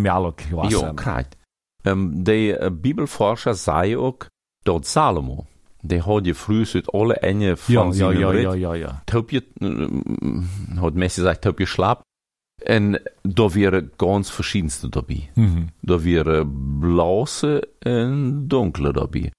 Ja, 0.50 0.56
wassen. 0.56 0.96
krijgt. 0.96 1.36
Um, 1.84 2.24
de 2.24 2.58
uh, 2.62 2.68
Bibelforscher 2.82 3.56
zei 3.56 3.98
ook 3.98 4.28
dat 4.64 4.88
Salomo, 4.88 5.46
die 5.82 6.00
had 6.00 6.26
je 6.26 6.36
vroeger 6.36 6.76
uit 6.76 6.92
alle 6.92 7.14
enge 7.14 7.58
van 7.58 7.94
ja, 7.94 8.12
ja, 8.12 8.32
ja, 8.32 8.32
ja, 8.32 8.54
ja, 8.54 8.74
ja. 8.74 9.02
Top 9.06 9.30
je, 9.30 9.44
uh, 9.58 10.78
had 10.80 10.94
mensen 10.94 11.22
gezegd, 11.24 11.42
top 11.42 11.60
je 11.60 11.66
slaap. 11.66 12.02
En 12.64 13.02
da 13.22 13.48
waren 13.50 13.92
ganz 13.98 14.30
verschiedenste 14.30 14.90
dabei. 14.90 15.30
Mhm. 15.34 15.64
Da 15.82 16.00
waren 16.00 16.78
blauwe 16.80 17.68
en 17.80 18.44
donkere 18.48 18.94
dabei. 18.94 19.32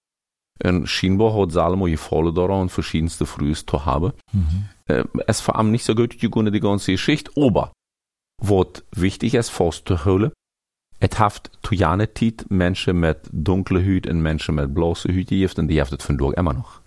En 0.56 0.86
scheinbar 0.86 1.32
hat 1.32 1.52
Salomo 1.52 1.84
gefallen 1.84 2.34
daran, 2.34 2.68
verschiedenste 2.68 3.26
Frühs 3.26 3.64
zu 3.64 3.84
haben. 3.84 4.12
Mhm. 4.32 4.68
Äh, 4.84 5.04
es 5.26 5.46
war 5.46 5.62
nicht 5.62 5.84
so 5.84 5.94
gut 5.94 6.20
die 6.20 6.60
ganze 6.60 6.92
Geschichte, 6.92 7.30
aber 7.34 7.70
was 8.48 8.82
wichtig 8.94 9.34
ist, 9.34 9.50
festzuhalten, 9.50 10.32
es 10.98 11.18
hat 11.18 11.50
zu 11.62 11.74
jener 11.74 12.12
Zeit 12.14 12.46
Menschen 12.48 13.00
mit 13.00 13.18
dunkler 13.30 13.80
Hüt 13.82 14.06
und 14.06 14.20
Menschen 14.22 14.54
mit 14.54 14.74
bloßer 14.74 15.10
Hüt 15.12 15.28
gegeben 15.28 15.52
und 15.58 15.68
die 15.68 15.78
es 15.78 15.90
von 16.02 16.16
dort 16.18 16.36
immer 16.36 16.54
noch. 16.54 16.80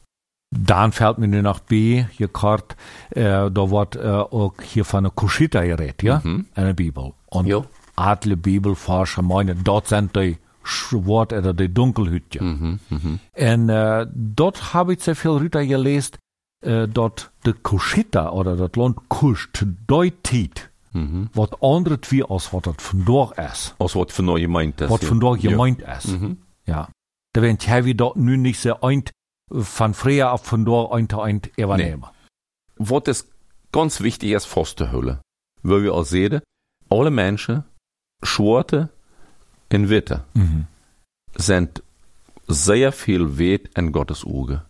Dan 0.51 0.91
fällt 0.91 1.19
mir 1.19 1.27
nur 1.27 1.43
noch 1.43 1.59
bei, 1.59 2.07
hier 2.17 2.27
kort, 2.27 2.75
äh, 3.11 3.51
da 3.51 3.69
wird 3.69 3.95
äh, 3.97 4.07
auch 4.09 4.53
hier 4.63 4.83
von 4.83 5.03
der 5.03 5.11
Kuschita 5.11 5.61
geredet, 5.63 6.01
ja, 6.01 6.21
Mhm. 6.23 6.47
in 6.55 6.63
der 6.65 6.73
Bibel. 6.73 7.13
Und 7.27 7.45
Ja. 7.45 7.63
alle 7.95 8.35
Bibelforscher 8.35 9.21
meinen, 9.21 9.63
dort 9.63 9.87
sind 9.87 10.15
die 10.15 10.37
Schwart 10.63 11.33
oder 11.33 11.53
die 11.53 11.71
Dunkelhütje. 11.71 12.41
Mhm, 12.43 12.79
mhm. 12.89 13.19
En 13.33 13.69
äh, 13.69 14.07
dort 14.11 14.73
habe 14.73 14.93
ich 14.93 15.01
sehr 15.03 15.15
viel 15.15 15.31
Rüter 15.31 15.63
gelesen, 15.65 16.15
äh, 16.65 16.87
dort 16.87 17.31
de 17.45 17.53
Kuschita 17.53 18.31
oder 18.31 18.55
das 18.55 18.71
Land 18.75 18.97
Kusch 19.07 19.49
deutet, 19.87 20.68
Mhm. 20.91 21.29
was 21.33 21.49
anderes 21.61 21.99
wie 22.11 22.23
als 22.23 22.51
was 22.53 22.61
das 22.63 22.75
von 22.79 23.05
dort 23.05 23.37
ist. 23.37 23.75
Als 23.79 23.95
wat 23.95 24.11
von 24.11 24.25
neu 24.25 24.39
gemeint 24.41 24.81
ist. 24.81 24.89
Was 24.89 25.01
ja. 25.01 25.07
von 25.07 25.19
dort 25.19 25.41
Ja. 25.43 25.51
gemeint 25.51 25.81
ist. 25.81 26.07
Mhm. 26.07 26.37
Ja. 26.65 26.89
Da 27.33 27.41
werden 27.41 27.57
heavy 27.59 27.95
dort 27.95 28.15
nun 28.17 28.41
nicht 28.41 28.59
so 28.59 28.79
ein, 28.81 29.03
von 29.51 29.93
früher 29.93 30.31
auf 30.31 30.43
von 30.45 30.65
dort 30.65 30.91
ein 30.93 31.07
zu 31.09 31.21
ein 31.21 31.41
übernehmen. 31.57 32.05
Wat 32.77 33.07
is 33.07 33.27
ganz 33.71 34.01
wichtig 34.01 34.31
ist 34.31 34.45
festzuhalten, 34.47 35.19
weil 35.63 35.83
wir 35.83 35.93
auch 35.93 36.03
sehen, 36.05 36.41
alle 36.89 37.11
Menschen, 37.11 37.63
Schwarze 38.23 38.89
und 39.71 39.89
Witte, 39.89 40.23
Mhm. 40.33 40.65
sind 41.35 41.83
sehr 42.47 42.91
viel 42.91 43.37
wert 43.37 43.69
in 43.77 43.91
Gottes 43.91 44.25
Auge. 44.25 44.65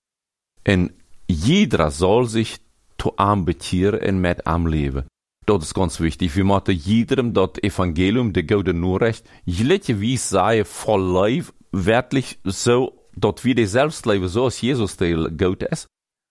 Und 0.67 0.91
jeder 1.29 1.91
soll 1.91 2.25
sich 2.27 2.59
zu 2.97 3.17
am 3.17 3.45
betieren 3.45 4.01
und 4.01 4.19
mit 4.21 4.45
am 4.45 4.67
leben. 4.67 5.07
Das 5.49 5.63
ist 5.63 5.73
ganz 5.73 5.99
wichtig. 5.99 6.35
Wir 6.35 6.43
müssen 6.43 6.75
jedem 6.91 7.33
das 7.33 7.49
Evangelium, 7.63 8.33
der 8.33 8.43
gute 8.43 8.73
Nachricht, 8.73 9.23
jede 9.45 9.99
wie 9.99 10.17
sei 10.17 10.63
voll 10.63 11.01
live, 11.01 11.51
wirklich 11.71 12.39
so, 12.43 13.07
dass 13.15 13.43
wir 13.45 13.55
die 13.55 13.65
selbst 13.65 14.05
leben, 14.05 14.27
so 14.27 14.43
als 14.45 14.61
Jesus 14.61 14.95
der 14.97 15.15
Gott 15.31 15.63
ist, 15.63 15.87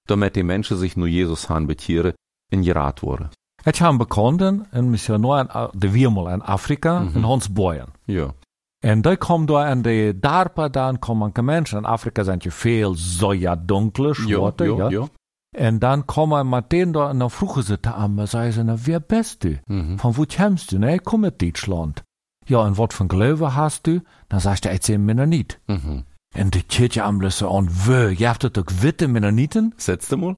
damit 0.06 0.36
die 0.36 0.44
Menschen 0.44 0.76
sich 0.76 0.96
nur 0.96 1.08
Jesus 1.08 1.48
han 1.48 1.66
betieren 1.66 2.12
und 2.52 2.62
gerat 2.64 3.02
worden. 3.02 3.28
Het 3.64 3.80
haben 3.80 3.98
Bekannten, 3.98 4.66
een 4.70 4.90
missionar 4.90 5.40
in 5.40 5.50
A- 5.50 5.70
de 5.74 5.90
Wiermel 5.90 6.28
in 6.28 6.42
Afrika, 6.42 7.00
Mhm. 7.00 7.16
in 7.16 7.22
Hans 7.24 7.48
Boyen. 7.52 7.88
Ja. 8.04 8.34
En 8.84 9.02
die 9.02 9.16
komen 9.16 9.46
daar 9.46 9.70
in 9.70 9.82
de 9.82 10.16
Darpa, 10.20 10.68
dan 10.68 10.98
komen 10.98 11.32
mensen. 11.44 11.78
In 11.78 11.84
Afrika 11.84 12.22
zijn 12.22 12.38
je 12.42 12.50
veel 12.50 12.94
zo 12.94 13.32
ja 13.34 13.56
donkere, 13.56 14.14
zwarte, 14.14 14.64
ja. 14.64 14.76
ja, 14.76 14.88
ja. 14.90 15.08
En 15.56 15.78
dan 15.78 16.04
komen 16.04 16.48
meteen 16.48 16.92
daar 16.92 17.08
en 17.10 17.18
dan 17.18 17.30
vroegen 17.30 17.62
ze 17.62 17.80
te 17.80 17.92
aan 17.92 18.14
me, 18.14 18.26
zeiden 18.26 18.52
ze, 18.52 18.62
nou, 18.62 18.78
wer 18.84 19.00
bist 19.06 19.40
du? 19.42 19.58
Mhm. 19.64 19.96
Von 19.96 20.14
wo 20.14 20.24
kommst 20.36 20.70
du? 20.70 20.78
Nee, 20.78 20.94
ich 20.94 21.02
komme 21.02 21.26
aus 21.28 21.36
Deutschland. 21.36 22.02
Ja, 22.46 22.58
und 22.58 22.76
was 22.78 22.94
von 22.94 23.08
Glaube 23.08 23.54
hast 23.54 23.86
du? 23.86 24.00
Dann 24.28 24.40
sagst 24.40 24.64
du, 24.64 24.68
erzähl 24.68 24.98
mir 24.98 25.14
noch 25.14 25.26
nicht. 25.26 25.58
Mhm. 25.66 26.04
En 26.34 26.50
de 26.50 26.62
Kirche 26.62 27.02
am 27.04 27.30
so, 27.30 27.48
und 27.48 27.70
wö, 27.86 28.08
je 28.10 28.26
habt 28.28 28.44
doch 28.56 28.66
witte 28.82 29.08
Mennoniten? 29.08 29.74
Setz 29.76 30.10
mal. 30.10 30.34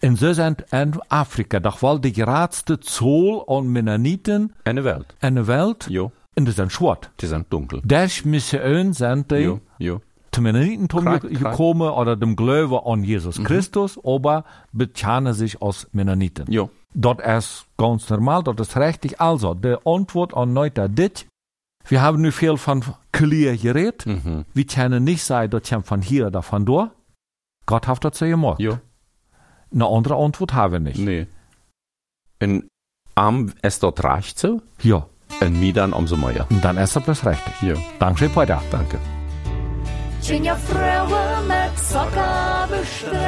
En 0.00 0.16
ze 0.16 0.34
zijn 0.34 0.56
in 0.70 0.92
Afrika 1.08 1.58
doch 1.60 1.80
wel 1.80 2.00
de 2.00 2.10
grootste 2.12 2.76
Zoll 2.80 3.42
an 3.46 3.72
Mennoniten 3.72 4.52
Eine 4.64 4.82
Welt. 4.82 5.14
in 5.20 5.34
de 5.34 5.44
wereld. 5.44 5.86
Ja. 5.88 6.10
En 6.34 6.44
die 6.44 6.52
zijn 6.52 6.70
zwart. 6.70 7.10
Die 7.16 7.28
sind 7.28 7.44
dunkel. 7.50 7.80
Des 7.84 8.22
Missionen 8.24 8.92
sind 8.94 9.28
die 9.30 9.38
Ja, 9.38 9.58
ja. 9.78 9.98
Zu 10.34 10.42
Mennoniten 10.42 10.88
Korrekt, 10.88 11.22
korrekt. 11.22 11.38
gekommen 11.40 11.90
oder 11.90 12.16
dem 12.16 12.34
Glaube 12.36 12.84
an 12.86 13.04
Jesus 13.04 13.38
Mhm. 13.38 13.44
Christus, 13.44 13.98
aber 14.04 14.44
bekennen 14.72 15.32
sich 15.34 15.60
als 15.62 15.86
Mennoniten. 15.92 16.46
Ja. 16.50 16.68
Dat 16.94 17.20
is 17.20 17.66
ganz 17.76 18.08
normal, 18.08 18.42
dat 18.42 18.60
is 18.60 18.76
richtig. 18.76 19.20
Also, 19.20 19.54
de 19.54 19.78
antwoord 19.84 20.34
aan 20.34 20.52
Neuter 20.52 20.88
dit. 20.88 21.26
Wir 21.86 22.00
haben 22.00 22.20
nu 22.22 22.30
viel 22.32 22.56
von 22.56 22.82
Clear 23.12 23.56
geredet. 23.56 24.06
Mhm. 24.06 24.44
Wir 24.54 24.66
können 24.66 25.04
nicht 25.04 25.22
sagen, 25.24 25.50
das 25.50 25.68
kommt 25.68 25.86
von 25.86 26.00
hier 26.02 26.26
oder 26.28 26.42
von 26.42 26.64
dort. 26.64 26.90
Gott 27.66 27.86
hat 27.86 28.04
das 28.04 28.18
so 28.18 28.26
gemacht. 28.26 28.60
Ja. 28.60 28.78
Eine 29.72 29.86
andere 29.86 30.16
Antwort 30.16 30.52
haben 30.54 30.72
wir 30.72 30.80
nicht. 30.80 30.98
Nee. 30.98 31.26
En 32.38 32.68
am 33.16 33.52
es 33.62 33.78
dort 33.80 34.02
reicht 34.04 34.38
so, 34.38 34.60
Ja, 34.82 35.06
en 35.40 35.58
mir 35.60 35.72
dann 35.72 35.92
umso 35.92 36.16
mehr. 36.16 36.46
und 36.50 36.64
dann 36.64 36.76
ist 36.78 36.96
das 36.96 37.24
richtig. 37.26 37.62
Ja. 37.62 37.74
Dankeschön, 37.98 38.30
Peter. 38.30 38.62
Danke. 38.70 38.98
Tjenja 40.24 40.56
Frauen 40.56 41.46
mit 41.46 41.78
Socker 41.78 42.66
bestrebt. 42.70 43.18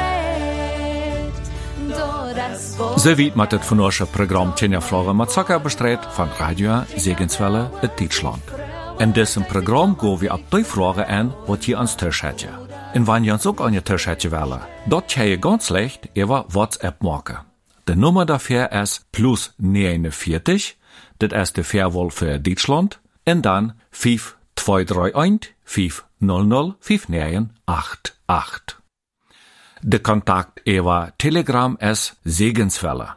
Door 1.89 2.33
das 2.35 2.79
Wort 2.79 2.99
So 2.99 3.15
weit 3.15 3.35
mit 3.35 3.53
das 3.53 3.67
von 3.67 3.79
unserem 3.79 4.07
Programm 4.07 4.55
Tjenja 4.55 4.81
Flora 4.81 5.13
mit 5.13 5.29
Zucker 5.29 5.59
bestreut 5.59 6.03
von 6.05 6.27
Radio 6.39 6.81
Segenswelle 6.95 7.69
in 7.83 7.91
Deutschland. 7.99 8.41
In 8.97 9.13
diesem 9.13 9.45
Programm 9.45 9.95
gehen 9.95 10.21
wir 10.21 10.33
ab 10.33 10.41
die 10.51 10.63
Fragen 10.63 11.03
an, 11.03 11.33
was 11.45 11.67
ihr 11.67 11.77
ans 11.77 11.97
Tisch 11.97 12.23
hättet. 12.23 12.49
Und 12.95 13.05
wenn 13.07 13.23
ihr 13.23 13.33
uns 13.33 13.45
auch 13.45 13.59
an 13.59 13.75
ihr 13.75 13.83
Tisch 13.83 14.07
hättet 14.07 14.31
wollen, 14.31 14.61
dort 14.87 15.11
kann 15.13 15.27
ihr 15.27 15.37
ganz 15.37 15.69
leicht 15.69 16.09
über 16.15 16.45
WhatsApp 16.49 17.03
machen. 17.03 17.37
Die 17.87 17.95
Nummer 17.95 18.25
dafür 18.25 18.71
ist 18.71 19.11
plus 19.11 19.53
49, 19.59 20.79
das 21.19 21.31
ist 21.43 21.57
die 21.57 21.63
Fairwall 21.63 22.09
für 22.09 22.39
Deutschland, 22.39 22.99
und 23.23 23.45
dann 23.45 23.73
5231 24.67 25.55
500 25.63 26.75
5988. 26.81 28.75
De 29.81 29.99
Kontakt 29.99 30.59
über 30.65 31.13
Telegram 31.17 31.77
ist 31.77 32.17
Segenswelle. 32.25 33.15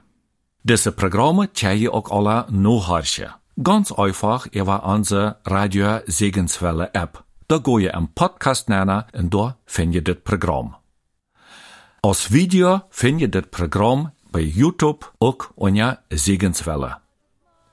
Diese 0.62 0.92
Programme 0.92 1.48
kann 1.48 1.76
je 1.76 1.88
auch 1.88 2.08
alle 2.12 2.46
nachhören. 2.50 3.34
Ganz 3.60 3.90
einfach 3.90 4.46
über 4.52 4.84
unsere 4.84 5.38
Radio 5.44 5.98
Segenswelle 6.06 6.90
App. 6.94 7.24
Da 7.48 7.58
go 7.58 7.80
je 7.80 7.90
im 7.90 8.06
Podcast 8.14 8.68
nennen 8.68 9.02
und 9.12 9.34
da 9.34 9.56
find 9.66 9.94
je 9.94 10.02
das 10.02 10.18
Programm. 10.22 10.76
Als 12.00 12.30
Video 12.30 12.82
find 12.90 13.20
je 13.20 13.26
das 13.28 13.46
Programm 13.50 14.12
bei 14.30 14.40
YouTube 14.40 15.12
auch 15.18 15.50
unter 15.56 15.98
Segenswelle. 16.10 16.98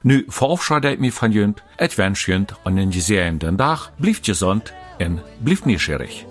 Nu 0.04 0.24
verabschiede 0.30 0.94
ich 0.94 1.00
mich 1.00 1.14
von 1.14 1.32
jünd, 1.32 1.64
et 1.78 1.98
wens 1.98 2.28
jünd 2.28 2.54
einen 2.64 2.92
gesegneten 2.92 3.58
Tag, 3.58 3.92
blieft 3.98 4.26
gesund 4.26 4.74
und 5.00 5.22
blieft 5.40 5.66
nieuwsgierig. 5.66 6.26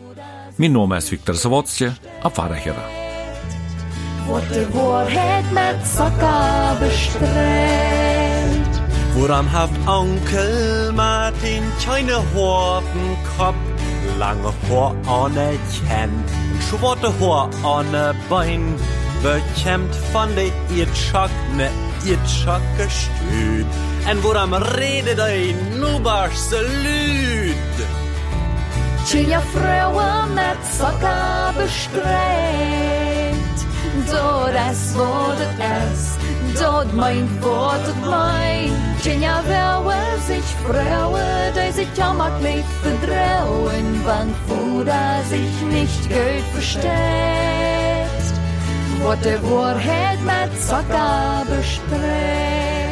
Mijn 0.57 0.72
naam 0.72 0.92
is 0.92 1.09
Victor 1.09 1.35
Zawotje, 1.35 1.92
Wiederhören. 2.22 3.07
wordt 4.26 4.52
de 4.52 4.70
waarheid 4.70 5.52
met 5.52 5.76
Socker 5.96 6.76
bestrebt. 6.79 8.81
Woran 9.14 9.46
haft 9.46 9.76
Onkel 9.87 10.92
Martin 10.92 11.62
keine 11.85 12.20
Horten 12.35 13.16
Kopf, 13.37 13.57
lange 14.18 14.52
Haar 14.68 14.94
ohne 15.09 15.59
Kennt, 15.88 16.31
schwarze 16.68 17.12
Haar 17.20 17.48
ohne 17.64 18.14
Bein, 18.29 18.74
bekämmt 19.22 19.96
von 20.12 20.35
der 20.35 20.50
Irrschock 20.76 21.31
ne 21.57 21.68
Irrschock 22.07 22.62
gestüt. 22.77 23.66
En 24.07 24.23
woran 24.23 24.53
redet 24.55 25.21
ein 25.21 25.57
nubarste 25.81 26.62
Lüd? 26.83 27.77
Tjenja 29.07 29.40
Frauen 29.40 30.35
mit 30.35 30.61
Socker 30.79 31.53
bestrebt. 31.59 32.07
Door 34.11 34.51
das 34.53 34.95
Wort 34.95 35.40
es, 35.59 36.16
dort 36.61 36.92
mein 36.95 37.29
Wort 37.42 37.87
mein. 38.05 38.71
Tjenja 39.03 39.42
Welle 39.49 39.77
sich 40.27 40.45
Frauen, 40.64 41.53
die 41.55 41.73
sich 41.73 41.88
jammerlich 41.97 42.64
verdrehen, 42.83 44.01
wann 44.05 44.35
Fuder 44.47 45.23
sich 45.29 45.62
nicht 45.71 46.09
gut 46.09 46.45
versteht. 46.53 47.65
Wordt 49.03 49.23
de 49.23 49.41
waarheid 49.41 50.25
met 50.25 50.51
Socker 50.69 51.57
bestrebt. 51.57 52.87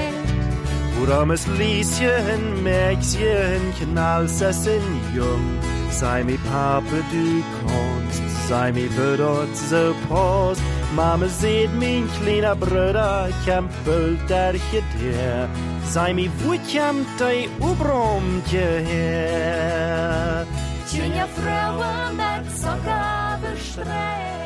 Woran 0.98 1.30
es 1.30 1.46
Lieschen, 1.46 2.62
Mäxchen, 2.62 3.72
Knallsessen 3.78 4.82
jung, 5.12 5.58
sei 5.90 6.22
mi 6.24 6.38
Pape 6.50 7.02
du 7.10 7.42
kannst, 7.60 8.48
sei 8.48 8.72
mi 8.72 8.88
Wörter 8.96 9.46
so 9.54 9.94
post, 10.08 10.62
Mama 10.94 11.26
seht 11.28 11.74
mein 11.78 12.08
kleiner 12.20 12.56
Bruder, 12.56 13.28
kämpelt 13.44 14.28
der 14.28 14.52
der. 14.52 15.48
Sei 15.92 16.14
mi 16.14 16.30
wo 16.42 16.56
kämmt 16.72 17.20
ei 17.20 17.48
Ubromtje 17.60 18.84
her. 18.88 20.46
Tjunja 20.88 21.26
Frauen, 21.26 22.16
dat 22.16 22.46
sogar 22.62 23.38
bestreit. 23.42 24.43